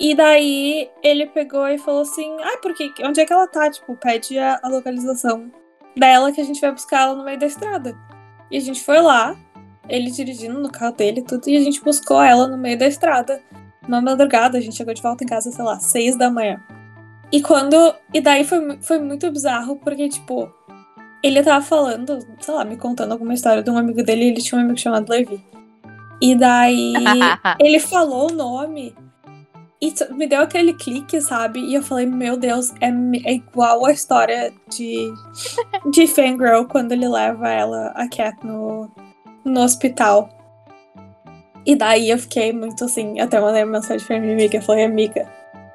E 0.00 0.14
daí 0.14 0.88
ele 1.02 1.26
pegou 1.26 1.66
e 1.66 1.78
falou 1.78 2.02
assim: 2.02 2.36
Ai, 2.42 2.56
por 2.58 2.74
que? 2.74 2.92
Onde 3.04 3.20
é 3.20 3.26
que 3.26 3.32
ela 3.32 3.46
tá? 3.46 3.70
Tipo, 3.70 3.96
pede 3.96 4.38
a, 4.38 4.60
a 4.62 4.68
localização 4.68 5.50
dela 5.96 6.30
que 6.30 6.40
a 6.40 6.44
gente 6.44 6.60
vai 6.60 6.70
buscar 6.70 7.02
ela 7.02 7.16
no 7.16 7.24
meio 7.24 7.38
da 7.38 7.46
estrada. 7.46 7.96
E 8.50 8.56
a 8.56 8.60
gente 8.60 8.82
foi 8.82 9.00
lá, 9.00 9.36
ele 9.88 10.10
dirigindo 10.10 10.60
no 10.60 10.70
carro 10.70 10.94
dele 10.94 11.20
e 11.20 11.24
tudo, 11.24 11.48
e 11.48 11.56
a 11.56 11.60
gente 11.60 11.82
buscou 11.82 12.22
ela 12.22 12.46
no 12.46 12.56
meio 12.56 12.78
da 12.78 12.86
estrada. 12.86 13.42
Uma 13.86 14.00
madrugada, 14.00 14.58
a 14.58 14.60
gente 14.60 14.76
chegou 14.76 14.94
de 14.94 15.02
volta 15.02 15.24
em 15.24 15.26
casa, 15.26 15.50
sei 15.50 15.64
lá, 15.64 15.80
seis 15.80 16.16
da 16.16 16.30
manhã. 16.30 16.62
E 17.32 17.42
quando. 17.42 17.94
E 18.12 18.20
daí 18.20 18.44
foi, 18.44 18.78
foi 18.80 18.98
muito 18.98 19.30
bizarro, 19.32 19.76
porque, 19.76 20.08
tipo, 20.08 20.48
ele 21.22 21.42
tava 21.42 21.64
falando, 21.64 22.18
sei 22.40 22.54
lá, 22.54 22.64
me 22.64 22.76
contando 22.76 23.12
alguma 23.12 23.34
história 23.34 23.62
de 23.62 23.70
um 23.70 23.76
amigo 23.76 24.02
dele, 24.02 24.24
e 24.24 24.28
ele 24.28 24.42
tinha 24.42 24.60
um 24.60 24.62
amigo 24.62 24.78
chamado 24.78 25.10
Levi. 25.10 25.44
E 26.20 26.34
daí 26.34 26.92
ele 27.58 27.80
falou 27.80 28.30
o 28.30 28.34
nome 28.34 28.94
e 29.80 29.94
me 30.10 30.26
deu 30.26 30.40
aquele 30.42 30.74
clique, 30.74 31.20
sabe? 31.20 31.60
E 31.60 31.74
eu 31.74 31.82
falei, 31.82 32.04
meu 32.06 32.36
Deus, 32.36 32.72
é, 32.80 32.88
é 33.24 33.34
igual 33.34 33.86
a 33.86 33.92
história 33.92 34.52
de, 34.68 35.08
de 35.90 36.06
Fangirl 36.06 36.64
quando 36.64 36.92
ele 36.92 37.06
leva 37.08 37.48
ela, 37.48 37.92
a 37.94 38.08
Cat, 38.08 38.36
no, 38.44 38.90
no 39.44 39.60
hospital. 39.60 40.28
E 41.64 41.76
daí 41.76 42.10
eu 42.10 42.18
fiquei 42.18 42.52
muito 42.52 42.84
assim, 42.84 43.20
até 43.20 43.40
mandei 43.40 43.62
uma 43.62 43.72
mensagem 43.78 44.04
pra 44.06 44.18
minha 44.18 44.32
amiga, 44.32 44.56
eu 44.56 44.62
falei, 44.62 44.84
amiga, 44.84 45.30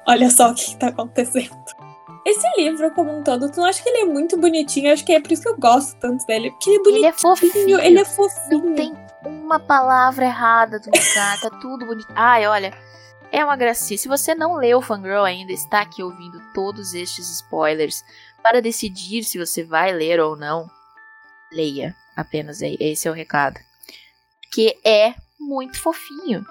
olha 0.06 0.28
só 0.28 0.50
o 0.50 0.54
que 0.54 0.66
que 0.66 0.76
tá 0.76 0.88
acontecendo. 0.88 1.54
Esse 2.26 2.46
livro, 2.56 2.90
como 2.92 3.10
um 3.10 3.22
todo, 3.22 3.50
tu 3.50 3.58
não 3.60 3.66
acha 3.66 3.82
que 3.82 3.88
ele 3.88 3.98
é 3.98 4.04
muito 4.06 4.36
bonitinho? 4.38 4.88
Eu 4.88 4.94
acho 4.94 5.04
que 5.04 5.12
é 5.12 5.20
por 5.20 5.30
isso 5.30 5.42
que 5.42 5.48
eu 5.48 5.58
gosto 5.58 5.94
tanto 5.98 6.26
dele. 6.26 6.50
Porque 6.52 6.70
ele 6.70 6.78
é 6.78 6.82
bonitinho, 6.82 6.98
Ele 6.98 7.06
é 7.06 7.12
fofinho. 7.12 7.80
ele 7.80 7.98
é 7.98 8.04
fofinho. 8.04 8.64
Não 8.64 8.74
tem 8.74 8.94
uma 9.26 9.60
palavra 9.60 10.24
errada 10.24 10.78
do 10.80 10.86
lugar, 10.86 11.40
tá 11.40 11.50
tudo 11.60 11.84
bonito. 11.84 12.08
Ai, 12.14 12.46
olha, 12.46 12.72
é 13.34 13.44
uma 13.44 13.56
gracinha. 13.56 13.98
Se 13.98 14.06
você 14.06 14.32
não 14.32 14.54
leu 14.54 14.80
Fangirl 14.80 15.24
ainda, 15.24 15.52
está 15.52 15.80
aqui 15.80 16.04
ouvindo 16.04 16.40
todos 16.54 16.94
estes 16.94 17.28
spoilers 17.28 18.04
para 18.40 18.62
decidir 18.62 19.24
se 19.24 19.38
você 19.38 19.64
vai 19.64 19.92
ler 19.92 20.20
ou 20.20 20.36
não, 20.36 20.70
leia. 21.52 21.96
Apenas 22.16 22.62
esse 22.62 23.08
é 23.08 23.10
o 23.10 23.14
recado. 23.14 23.58
Porque 24.40 24.78
é 24.84 25.14
muito 25.40 25.80
fofinho. 25.82 26.46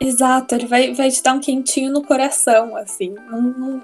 Exato, 0.00 0.54
ele 0.54 0.66
vai, 0.66 0.94
vai 0.94 1.10
te 1.10 1.20
dar 1.20 1.34
um 1.34 1.40
quentinho 1.40 1.92
no 1.92 2.04
coração, 2.04 2.76
assim. 2.76 3.10
Não, 3.10 3.42
não, 3.42 3.82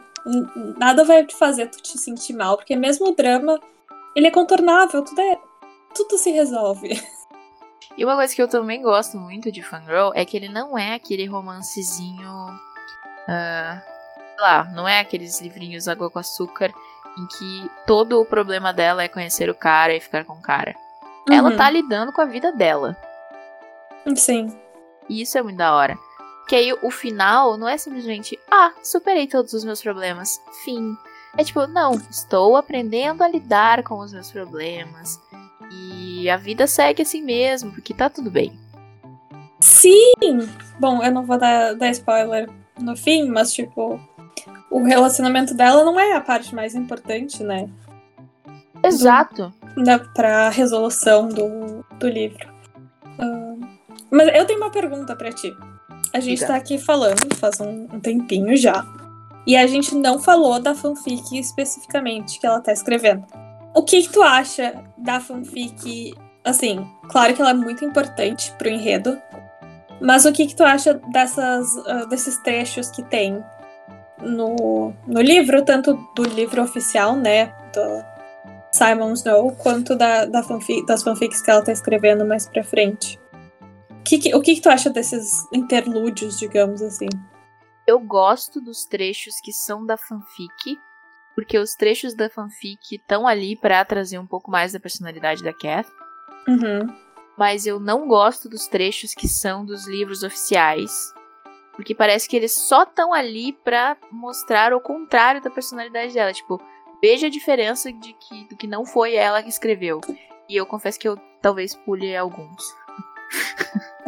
nada 0.79 1.05
vai 1.05 1.27
te 1.27 1.35
fazer 1.35 1.67
tu 1.67 1.83
te 1.83 1.99
sentir 1.99 2.33
mal, 2.33 2.57
porque 2.57 2.77
mesmo 2.77 3.09
o 3.09 3.15
drama, 3.15 3.61
ele 4.15 4.29
é 4.29 4.31
contornável, 4.31 5.03
tudo, 5.03 5.21
é, 5.21 5.37
tudo 5.95 6.17
se 6.17 6.31
resolve. 6.31 6.91
E 7.97 8.05
uma 8.05 8.15
coisa 8.15 8.35
que 8.35 8.43
eu 8.43 8.49
também 8.49 8.83
gosto 8.83 9.17
muito 9.17 9.51
de 9.51 9.63
Fangirl 9.63 10.13
é 10.15 10.25
que 10.25 10.37
ele 10.37 10.49
não 10.49 10.77
é 10.77 10.95
aquele 10.95 11.27
romancezinho. 11.27 12.49
Uh, 13.29 13.81
sei 14.37 14.39
lá, 14.39 14.65
não 14.65 14.87
é 14.87 15.01
aqueles 15.01 15.41
livrinhos 15.41 15.89
água 15.89 16.11
com 16.11 16.19
açúcar 16.19 16.73
em 17.19 17.27
que 17.27 17.71
todo 17.87 18.21
o 18.21 18.27
problema 18.27 18.73
dela 18.73 19.03
é 19.03 19.09
conhecer 19.09 19.49
o 19.49 19.55
cara 19.55 19.95
e 19.95 20.01
ficar 20.01 20.25
com 20.25 20.35
o 20.35 20.43
cara. 20.43 20.75
Uhum. 21.29 21.35
Ela 21.35 21.57
tá 21.57 21.71
lidando 21.71 22.13
com 22.13 22.21
a 22.21 22.27
vida 22.27 22.53
dela. 22.53 22.97
Sim. 24.15 24.57
E 25.09 25.23
isso 25.23 25.39
é 25.39 25.43
muito 25.43 25.57
da 25.57 25.75
hora. 25.75 25.99
Que 26.47 26.55
aí 26.55 26.73
o 26.83 26.91
final 26.91 27.57
não 27.57 27.69
é 27.69 27.77
simplesmente, 27.77 28.39
ah, 28.51 28.73
superei 28.83 29.27
todos 29.27 29.53
os 29.53 29.65
meus 29.65 29.83
problemas. 29.83 30.41
Fim. 30.65 30.97
É 31.37 31.43
tipo, 31.43 31.67
não, 31.67 31.95
estou 32.11 32.57
aprendendo 32.57 33.23
a 33.23 33.29
lidar 33.29 33.83
com 33.83 33.99
os 33.99 34.13
meus 34.13 34.31
problemas. 34.31 35.21
E 36.17 36.31
a 36.31 36.37
vida 36.39 36.67
segue 36.67 37.03
assim 37.03 37.23
mesmo, 37.23 37.71
porque 37.73 37.93
tá 37.93 38.09
tudo 38.09 38.31
bem. 38.31 38.59
Sim! 39.61 40.15
Bom, 40.81 41.05
eu 41.05 41.13
não 41.13 41.27
vou 41.27 41.37
dar, 41.37 41.75
dar 41.75 41.91
spoiler 41.91 42.49
no 42.81 42.97
fim, 42.97 43.29
mas 43.29 43.53
tipo, 43.53 44.01
o 44.71 44.83
relacionamento 44.83 45.53
dela 45.53 45.85
não 45.85 46.01
é 46.01 46.15
a 46.15 46.21
parte 46.23 46.55
mais 46.55 46.75
importante, 46.75 47.43
né? 47.43 47.69
Exato. 48.83 49.53
Do, 49.75 49.85
da, 49.85 49.99
pra 49.99 50.49
resolução 50.49 51.29
do, 51.29 51.85
do 51.99 52.09
livro. 52.09 52.49
Uh, 53.19 53.61
mas 54.11 54.35
eu 54.35 54.47
tenho 54.47 54.59
uma 54.59 54.71
pergunta 54.71 55.15
para 55.15 55.31
ti. 55.33 55.55
A 56.15 56.21
gente 56.21 56.39
Diga. 56.39 56.47
tá 56.47 56.57
aqui 56.57 56.79
falando 56.79 57.35
faz 57.35 57.61
um, 57.61 57.89
um 57.93 58.01
tempinho 58.01 58.57
já. 58.57 58.83
E 59.47 59.55
a 59.55 59.67
gente 59.67 59.95
não 59.95 60.19
falou 60.19 60.59
da 60.59 60.75
fanfic 60.75 61.39
especificamente 61.39 62.41
que 62.41 62.47
ela 62.47 62.61
tá 62.61 62.73
escrevendo. 62.73 63.27
O 63.77 63.83
que, 63.83 64.03
que 64.03 64.09
tu 64.11 64.23
acha 64.23 64.83
da 64.97 65.21
fanfic? 65.21 66.15
Assim, 66.43 66.91
claro 67.11 67.35
que 67.35 67.43
ela 67.43 67.51
é 67.51 67.55
muito 67.55 67.85
importante 67.85 68.51
pro 68.53 68.71
enredo, 68.71 69.21
mas 70.01 70.25
o 70.25 70.33
que, 70.33 70.47
que 70.47 70.57
tu 70.57 70.65
acha 70.65 70.95
dessas, 71.13 71.75
uh, 71.77 72.09
desses 72.09 72.39
trechos 72.39 72.91
que 72.91 73.03
tem 73.03 73.45
no, 74.23 74.95
no 75.07 75.21
livro, 75.21 75.63
tanto 75.63 75.93
do 76.15 76.23
livro 76.23 76.63
oficial, 76.63 77.17
né, 77.17 77.53
do 77.75 78.03
Simon 78.73 79.13
Snow, 79.13 79.53
quanto 79.57 79.95
da, 79.95 80.25
da 80.25 80.43
fanfic, 80.43 80.87
das 80.87 81.03
fanfics 81.03 81.43
que 81.43 81.51
ela 81.51 81.63
tá 81.63 81.73
escrevendo 81.73 82.25
mais 82.25 82.49
pra 82.49 82.65
frente? 82.65 83.21
Que 84.03 84.19
que, 84.19 84.35
o 84.35 84.41
que, 84.41 84.55
que 84.55 84.63
tu 84.63 84.71
acha 84.71 84.89
desses 84.89 85.45
interlúdios, 85.53 86.39
digamos 86.39 86.81
assim? 86.81 87.09
Eu 87.87 88.01
gosto 88.01 88.59
dos 88.59 88.87
trechos 88.87 89.35
que 89.39 89.53
são 89.53 89.85
da 89.85 89.99
fanfic, 89.99 90.79
porque 91.37 91.59
os 91.59 91.75
trechos 91.75 92.15
da 92.15 92.31
fanfic 92.31 92.97
estão 92.97 93.29
ali 93.29 93.55
para 93.55 93.85
trazer 93.85 94.19
um 94.19 94.27
pouco 94.27 94.51
mais 94.51 94.73
da 94.73 94.81
personalidade 94.81 95.45
da 95.45 95.53
Kath. 95.53 95.87
Uhum. 96.49 96.89
Mas 97.37 97.67
eu 97.67 97.79
não 97.79 98.09
gosto 98.09 98.49
dos 98.49 98.67
trechos 98.67 99.13
que 99.13 99.29
são 99.29 99.63
dos 99.63 99.87
livros 99.87 100.23
oficiais. 100.23 101.13
Porque 101.75 101.95
parece 101.95 102.27
que 102.27 102.35
eles 102.35 102.55
só 102.55 102.85
estão 102.85 103.13
ali 103.13 103.53
pra 103.53 103.99
mostrar 104.11 104.73
o 104.73 104.81
contrário 104.81 105.43
da 105.43 105.51
personalidade 105.51 106.15
dela. 106.15 106.33
Tipo, 106.33 106.59
veja 107.03 107.27
a 107.27 107.31
diferença 107.31 107.93
de 107.93 108.15
que, 108.15 108.49
do 108.49 108.57
que 108.57 108.67
não 108.67 108.87
foi 108.87 109.15
ela 109.15 109.43
que 109.43 109.51
escreveu. 109.51 110.01
E 110.49 110.57
eu 110.57 110.65
confesso 110.65 110.99
que 110.99 111.07
eu 111.07 111.19
talvez 111.43 111.75
pule 111.75 112.17
alguns. 112.17 112.65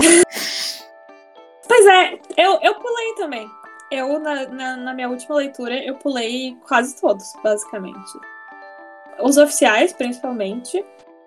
pois 1.68 1.86
é, 1.86 2.18
eu, 2.38 2.58
eu 2.62 2.74
pulei 2.76 3.14
também. 3.16 3.57
Eu, 3.90 4.18
na, 4.20 4.46
na, 4.46 4.76
na, 4.76 4.94
minha 4.94 5.08
última 5.08 5.36
leitura, 5.36 5.74
eu 5.82 5.94
pulei 5.94 6.56
quase 6.66 7.00
todos, 7.00 7.32
basicamente. 7.42 8.18
Os 9.20 9.38
oficiais, 9.38 9.92
principalmente. 9.92 10.84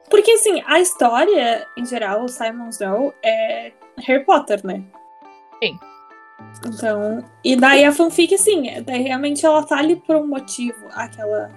Porque, 0.09 0.31
assim, 0.31 0.61
a 0.67 0.79
história, 0.79 1.65
em 1.75 1.85
geral, 1.85 2.23
o 2.23 2.27
Simon 2.27 2.69
Snow 2.69 3.13
é 3.23 3.71
Harry 3.97 4.23
Potter, 4.23 4.65
né? 4.65 4.83
Sim. 5.63 5.79
Então, 6.67 7.23
e 7.43 7.55
daí 7.55 7.83
a 7.83 7.91
fanfic, 7.91 8.35
assim, 8.35 8.81
daí 8.83 9.01
realmente 9.01 9.45
ela 9.45 9.63
tá 9.63 9.77
ali 9.77 9.95
por 9.95 10.15
um 10.15 10.27
motivo, 10.27 10.87
aquela, 10.91 11.49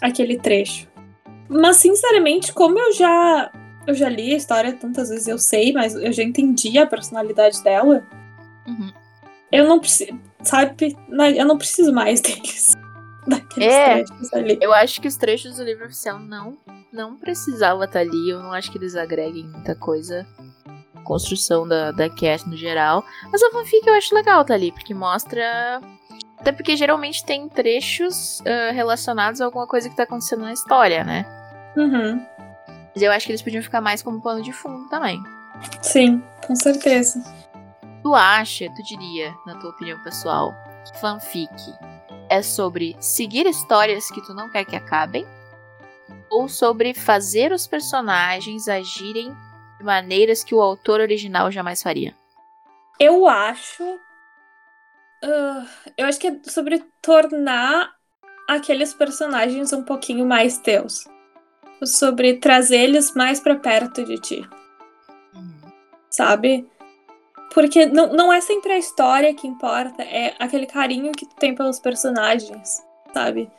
aquele 0.00 0.38
trecho. 0.38 0.88
Mas, 1.48 1.78
sinceramente, 1.78 2.52
como 2.52 2.78
eu 2.78 2.92
já, 2.92 3.50
eu 3.86 3.94
já 3.94 4.08
li 4.08 4.32
a 4.32 4.36
história 4.36 4.72
tantas 4.72 5.08
vezes, 5.08 5.26
eu 5.26 5.38
sei, 5.38 5.72
mas 5.72 5.94
eu 5.94 6.12
já 6.12 6.22
entendi 6.22 6.78
a 6.78 6.86
personalidade 6.86 7.62
dela. 7.64 8.06
Uhum. 8.66 8.92
Eu 9.50 9.66
não 9.66 9.78
preciso 9.78 10.18
sabe? 10.42 10.96
Eu 11.36 11.46
não 11.46 11.58
preciso 11.58 11.92
mais 11.92 12.20
deles. 12.22 12.72
Daqueles 13.26 13.72
é, 13.72 14.04
trechos 14.04 14.32
ali. 14.32 14.58
Eu 14.60 14.72
acho 14.72 15.00
que 15.00 15.08
os 15.08 15.16
trechos 15.16 15.56
do 15.56 15.64
livro 15.64 15.86
oficial 15.86 16.18
não, 16.18 16.58
não 16.92 17.16
precisava 17.16 17.84
estar 17.84 18.00
ali. 18.00 18.30
Eu 18.30 18.40
não 18.40 18.52
acho 18.52 18.70
que 18.70 18.78
eles 18.78 18.96
agreguem 18.96 19.44
muita 19.44 19.74
coisa. 19.74 20.26
Construção 21.04 21.66
da, 21.66 21.90
da 21.92 22.08
cast 22.08 22.48
no 22.48 22.56
geral. 22.56 23.04
Mas 23.30 23.42
a 23.42 23.50
fanfic 23.50 23.86
eu 23.86 23.94
acho 23.94 24.14
legal 24.14 24.42
estar 24.42 24.54
ali, 24.54 24.72
porque 24.72 24.94
mostra. 24.94 25.80
Até 26.38 26.50
porque 26.50 26.76
geralmente 26.76 27.24
tem 27.24 27.48
trechos 27.48 28.40
uh, 28.40 28.74
relacionados 28.74 29.40
a 29.40 29.44
alguma 29.44 29.66
coisa 29.66 29.88
que 29.88 29.96
tá 29.96 30.02
acontecendo 30.02 30.42
na 30.42 30.52
história, 30.52 31.04
né? 31.04 31.24
Uhum. 31.76 32.20
Mas 32.92 33.02
eu 33.02 33.12
acho 33.12 33.26
que 33.26 33.32
eles 33.32 33.42
podiam 33.42 33.62
ficar 33.62 33.80
mais 33.80 34.02
como 34.02 34.20
pano 34.20 34.42
de 34.42 34.52
fundo 34.52 34.88
também. 34.88 35.22
Sim, 35.80 36.22
com 36.44 36.56
certeza. 36.56 37.22
Tu 38.02 38.14
acha, 38.14 38.68
tu 38.74 38.82
diria, 38.82 39.34
na 39.46 39.54
tua 39.60 39.70
opinião 39.70 40.02
pessoal, 40.02 40.52
que 40.84 41.00
fanfic 41.00 41.52
é 42.28 42.42
sobre 42.42 42.96
seguir 42.98 43.46
histórias 43.46 44.10
que 44.10 44.20
tu 44.22 44.34
não 44.34 44.50
quer 44.50 44.64
que 44.64 44.74
acabem? 44.74 45.26
Ou 46.30 46.48
sobre 46.48 46.94
fazer 46.94 47.52
os 47.52 47.66
personagens 47.66 48.66
agirem 48.66 49.36
de 49.78 49.84
maneiras 49.84 50.42
que 50.42 50.54
o 50.54 50.60
autor 50.60 51.00
original 51.00 51.50
jamais 51.52 51.82
faria? 51.82 52.16
Eu 52.98 53.26
acho. 53.28 53.84
Uh, 55.22 55.66
eu 55.96 56.06
acho 56.06 56.18
que 56.18 56.28
é 56.28 56.40
sobre 56.44 56.84
tornar 57.00 57.94
aqueles 58.48 58.94
personagens 58.94 59.72
um 59.72 59.84
pouquinho 59.84 60.26
mais 60.26 60.58
teus. 60.58 61.04
Sobre 61.84 62.38
trazer 62.38 62.78
eles 62.78 63.12
mais 63.14 63.40
para 63.40 63.56
perto 63.56 64.04
de 64.04 64.18
ti. 64.18 64.48
Uhum. 65.34 65.72
Sabe? 66.10 66.66
Porque 67.52 67.86
não, 67.86 68.08
não 68.08 68.32
é 68.32 68.40
sempre 68.40 68.72
a 68.72 68.78
história 68.78 69.34
que 69.34 69.46
importa, 69.46 70.02
é 70.02 70.34
aquele 70.38 70.66
carinho 70.66 71.12
que 71.12 71.26
tu 71.26 71.36
tem 71.36 71.54
pelos 71.54 71.78
personagens, 71.78 72.82
sabe? 73.12 73.50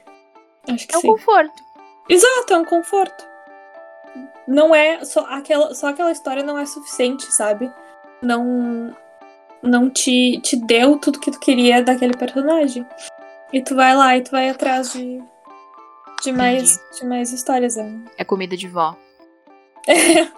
Acho 0.67 0.87
que 0.87 0.95
é 0.95 0.99
sim. 0.99 1.07
um 1.07 1.11
conforto. 1.11 1.63
Exato, 2.09 2.53
é 2.53 2.57
um 2.57 2.65
conforto. 2.65 3.25
Não 4.47 4.73
é 4.73 5.05
só 5.05 5.21
aquela, 5.21 5.73
só 5.75 5.87
aquela 5.87 6.11
história 6.11 6.43
não 6.43 6.57
é 6.57 6.65
suficiente, 6.65 7.31
sabe? 7.31 7.71
Não 8.21 8.95
não 9.61 9.89
te, 9.89 10.41
te 10.41 10.57
deu 10.57 10.97
tudo 10.97 11.19
que 11.19 11.31
tu 11.31 11.39
queria 11.39 11.81
daquele 11.81 12.17
personagem. 12.17 12.85
E 13.53 13.61
tu 13.61 13.75
vai 13.75 13.95
lá 13.95 14.17
e 14.17 14.21
tu 14.21 14.31
vai 14.31 14.49
atrás 14.49 14.91
de 14.91 15.23
de 16.23 16.31
mais 16.31 16.79
de 16.97 17.05
mais 17.05 17.31
histórias. 17.31 17.75
Né? 17.75 18.03
É 18.17 18.25
comida 18.25 18.57
de 18.57 18.67
vó. 18.67 18.97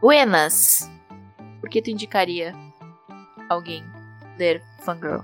Buenas 0.00 0.90
que 1.72 1.82
tu 1.82 1.90
indicaria 1.90 2.54
alguém 3.48 3.82
ler 4.38 4.62
Fangirl? 4.80 5.22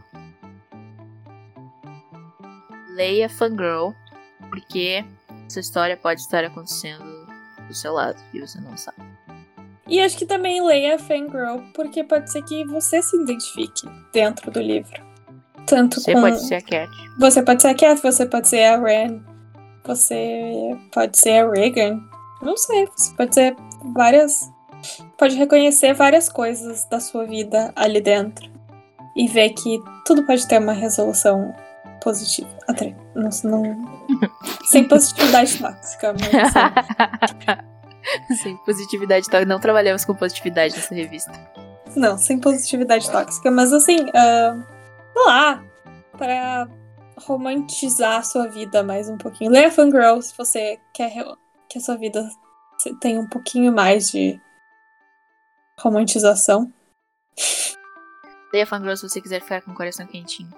Leia 2.89 3.29
Fangirl, 3.29 3.93
porque 4.49 5.05
essa 5.47 5.61
história 5.61 5.97
pode 5.97 6.23
estar 6.23 6.43
acontecendo 6.43 7.05
do 7.69 7.75
seu 7.75 7.93
lado 7.93 8.21
e 8.33 8.41
você 8.41 8.59
não 8.61 8.77
sabe. 8.77 9.07
E 9.87 10.01
acho 10.01 10.19
que 10.19 10.27
também 10.27 10.65
leia 10.65 10.99
Fangirl, 10.99 11.61
porque 11.75 12.03
pode 12.03 12.33
ser 12.33 12.43
que 12.43 12.65
você 12.65 13.03
se 13.03 13.17
identifique 13.23 13.89
dentro 14.13 14.51
do 14.51 14.61
livro. 14.61 15.07
Tanto 15.67 16.01
você 16.01 16.15
com... 16.15 16.23
pode 16.23 16.41
ser 16.41 16.57
a 16.57 16.63
Cat. 16.63 16.91
Você 17.19 17.43
pode 17.43 17.63
ser 17.63 17.69
a 17.69 17.75
Cat, 17.75 18.03
você 18.03 18.27
pode 18.27 18.49
ser 18.49 18.65
a 18.65 18.81
Ren, 18.81 19.21
você 19.85 20.77
pode 20.93 21.19
ser 21.19 21.45
a 21.45 21.51
Regan. 21.51 22.01
Não 22.41 22.57
sei, 22.57 22.87
você 22.87 23.15
pode 23.17 23.35
ser 23.35 23.57
várias 23.95 24.51
pode 25.17 25.37
reconhecer 25.37 25.93
várias 25.95 26.29
coisas 26.29 26.85
da 26.85 27.01
sua 27.01 27.25
vida 27.25 27.73
ali 27.77 28.01
dentro 28.01 28.51
e 29.17 29.27
ver 29.27 29.51
que 29.51 29.79
tudo 30.07 30.25
pode 30.25 30.47
ter 30.47 30.59
uma 30.59 30.73
resolução 30.73 31.55
positiva. 32.01 32.49
Até, 32.69 32.95
não, 33.15 33.31
não, 33.45 34.01
sem 34.65 34.87
positividade 34.87 35.59
tóxica, 35.59 36.15
mas 36.15 36.53
sem... 36.53 38.37
sem 38.37 38.57
positividade 38.59 39.27
tóxica. 39.27 39.45
Não 39.45 39.61
trabalhamos 39.61 40.05
com 40.05 40.15
positividade 40.15 40.75
nessa 40.77 40.95
revista. 40.95 41.33
Não, 41.97 42.17
sem 42.17 42.39
positividade 42.39 43.11
tóxica, 43.11 43.51
mas 43.51 43.73
assim, 43.73 44.03
uh, 44.03 44.65
sei 45.13 45.27
lá, 45.27 45.63
para 46.17 46.69
romantizar 47.27 48.19
a 48.19 48.23
sua 48.23 48.47
vida 48.47 48.83
mais 48.83 49.09
um 49.09 49.17
pouquinho. 49.17 49.51
Leia 49.51 49.71
Fangirl 49.71 50.21
se 50.21 50.37
você 50.37 50.79
quer 50.93 51.13
que 51.69 51.79
a 51.79 51.81
sua 51.81 51.97
vida 51.97 52.29
tenha 53.01 53.21
um 53.21 53.27
pouquinho 53.27 53.73
mais 53.73 54.11
de 54.11 54.41
romantização. 55.79 56.73
Leia 58.53 58.67
Fangirl 58.67 58.97
se 58.97 59.09
você 59.09 59.21
quiser 59.21 59.43
ficar 59.43 59.63
com 59.63 59.73
o 59.73 59.75
coração 59.75 60.07
quentinho. 60.07 60.53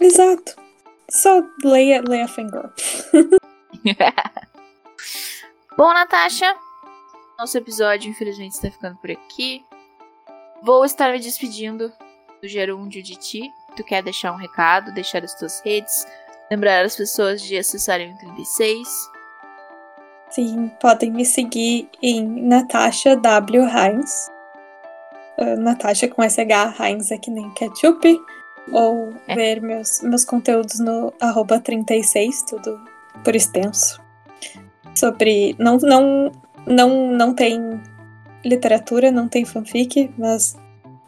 Exato. 0.00 0.56
Só 1.10 1.42
leia, 1.62 2.02
leia 2.06 2.26
Fangirl. 2.28 2.68
Bom, 5.76 5.92
Natasha, 5.92 6.56
nosso 7.38 7.58
episódio 7.58 8.10
infelizmente 8.10 8.52
está 8.52 8.70
ficando 8.70 8.96
por 8.96 9.10
aqui. 9.10 9.62
Vou 10.62 10.84
estar 10.84 11.12
me 11.12 11.20
despedindo 11.20 11.92
do 12.40 12.48
Gerúndio 12.48 13.02
de 13.02 13.16
ti. 13.16 13.52
Tu 13.76 13.84
quer 13.84 14.02
deixar 14.02 14.32
um 14.32 14.36
recado, 14.36 14.92
deixar 14.92 15.22
as 15.22 15.34
tuas 15.34 15.60
redes, 15.60 16.06
lembrar 16.50 16.84
as 16.84 16.96
pessoas 16.96 17.42
de 17.42 17.58
acessarem 17.58 18.14
o 18.14 18.18
36. 18.18 18.88
Sim, 20.30 20.68
podem 20.80 21.12
me 21.12 21.24
seguir 21.24 21.88
em 22.02 22.24
Natasha 22.24 23.14
W. 23.16 23.62
Heinz. 23.68 24.30
Uh, 25.38 25.56
Natasha 25.58 26.08
com 26.08 26.22
SH, 26.22 26.80
Heinz 26.80 27.10
é 27.10 27.18
que 27.18 27.30
nem 27.30 27.50
ketchup. 27.50 28.18
Ou 28.72 29.12
é. 29.28 29.34
ver 29.34 29.60
meus, 29.60 30.00
meus 30.02 30.24
conteúdos 30.24 30.80
no 30.80 31.12
arroba 31.20 31.60
36, 31.60 32.42
tudo 32.42 32.80
por 33.22 33.36
extenso. 33.36 34.02
Sobre. 34.94 35.54
Não, 35.58 35.76
não, 35.78 36.32
não, 36.66 37.10
não 37.12 37.34
tem 37.34 37.80
literatura, 38.44 39.10
não 39.10 39.28
tem 39.28 39.44
fanfic, 39.44 40.10
mas 40.18 40.56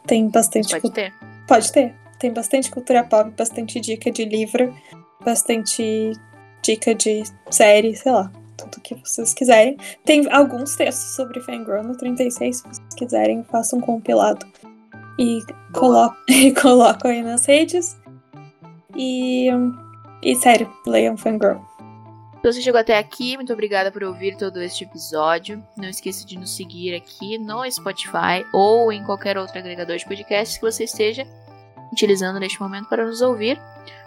tem 0.05 0.29
bastante. 0.29 0.69
Pode 0.79 0.93
ter. 0.93 1.13
Pode 1.47 1.71
ter. 1.71 1.95
Tem 2.17 2.31
bastante 2.31 2.69
cultura 2.69 3.03
pop, 3.03 3.31
bastante 3.37 3.79
dica 3.79 4.11
de 4.11 4.25
livro, 4.25 4.73
bastante 5.23 6.13
dica 6.61 6.93
de 6.93 7.23
série, 7.49 7.95
sei 7.95 8.11
lá, 8.11 8.31
tudo 8.59 8.81
que 8.81 8.95
vocês 8.95 9.33
quiserem. 9.33 9.77
Tem 10.03 10.31
alguns 10.31 10.75
textos 10.75 11.15
sobre 11.15 11.39
Fangirl 11.41 11.83
no 11.83 11.95
36, 11.95 12.57
se 12.57 12.63
vocês 12.63 12.93
quiserem, 12.95 13.43
façam 13.43 13.79
um 13.79 13.81
compilado 13.81 14.45
e 15.17 15.41
coloco, 15.73 16.17
e 16.27 16.53
coloco 16.53 17.07
aí 17.07 17.21
nas 17.21 17.45
redes. 17.45 17.97
E, 18.95 19.49
e 20.23 20.35
sério, 20.35 20.71
leiam 20.85 21.17
Fangirl. 21.17 21.59
Se 22.41 22.53
você 22.53 22.61
chegou 22.61 22.79
até 22.79 22.97
aqui, 22.97 23.35
muito 23.35 23.51
obrigada 23.51 23.91
por 23.91 24.01
ouvir 24.01 24.37
todo 24.37 24.61
este 24.61 24.85
episódio. 24.85 25.61
Não 25.75 25.89
esqueça 25.89 26.25
de 26.25 26.37
nos 26.37 26.55
seguir 26.55 26.95
aqui 26.95 27.37
no 27.37 27.69
Spotify 27.69 28.45
ou 28.53 28.93
em 28.93 29.03
qualquer 29.03 29.37
outro 29.37 29.59
agregador 29.59 29.97
de 29.97 30.05
podcasts 30.05 30.57
que 30.57 30.63
você 30.63 30.85
esteja 30.85 31.27
utilizando 31.91 32.39
neste 32.39 32.59
momento 32.59 32.87
para 32.87 33.05
nos 33.05 33.21
ouvir. 33.21 33.59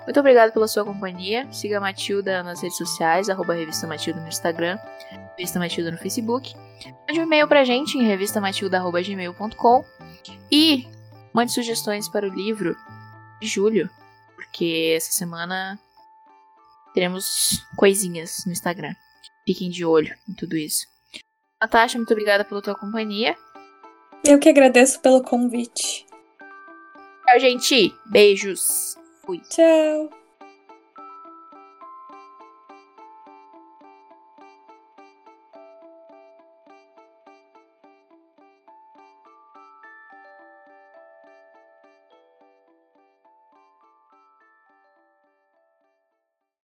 Muito 0.05 0.19
obrigada 0.19 0.53
pela 0.53 0.67
sua 0.67 0.85
companhia. 0.85 1.51
Siga 1.53 1.79
a 1.79 1.81
Matilda 1.81 2.43
nas 2.43 2.61
redes 2.63 2.77
sociais, 2.77 3.29
arroba 3.29 3.55
Revista 3.55 3.87
Matilda 3.87 4.21
no 4.21 4.29
Instagram, 4.29 4.79
Revista 5.37 5.59
Matilda 5.59 5.91
no 5.91 5.99
Facebook. 5.99 6.55
Mande 7.09 7.21
um 7.21 7.25
e-mail 7.25 7.47
pra 7.47 7.65
gente 7.65 7.97
em 7.97 8.03
revistamatilda.gmail.com 8.03 9.85
e 10.51 10.89
mande 11.33 11.53
sugestões 11.53 12.09
para 12.09 12.27
o 12.27 12.35
livro 12.35 12.77
de 13.41 13.47
julho, 13.47 13.89
porque 14.35 14.95
essa 14.97 15.13
semana 15.13 15.79
teremos 16.93 17.65
coisinhas 17.77 18.45
no 18.45 18.53
Instagram. 18.53 18.95
Fiquem 19.47 19.71
de 19.71 19.85
olho 19.85 20.15
em 20.29 20.35
tudo 20.35 20.57
isso. 20.57 20.87
Natasha, 21.61 21.97
muito 21.97 22.13
obrigada 22.13 22.45
pela 22.45 22.61
tua 22.61 22.75
companhia. 22.75 23.37
Eu 24.25 24.39
que 24.39 24.49
agradeço 24.49 25.01
pelo 25.01 25.23
convite. 25.23 26.07
Tchau, 27.27 27.39
gente. 27.41 27.95
Beijos. 28.07 28.97
Fui. 29.25 29.41
Tchau. 29.49 30.22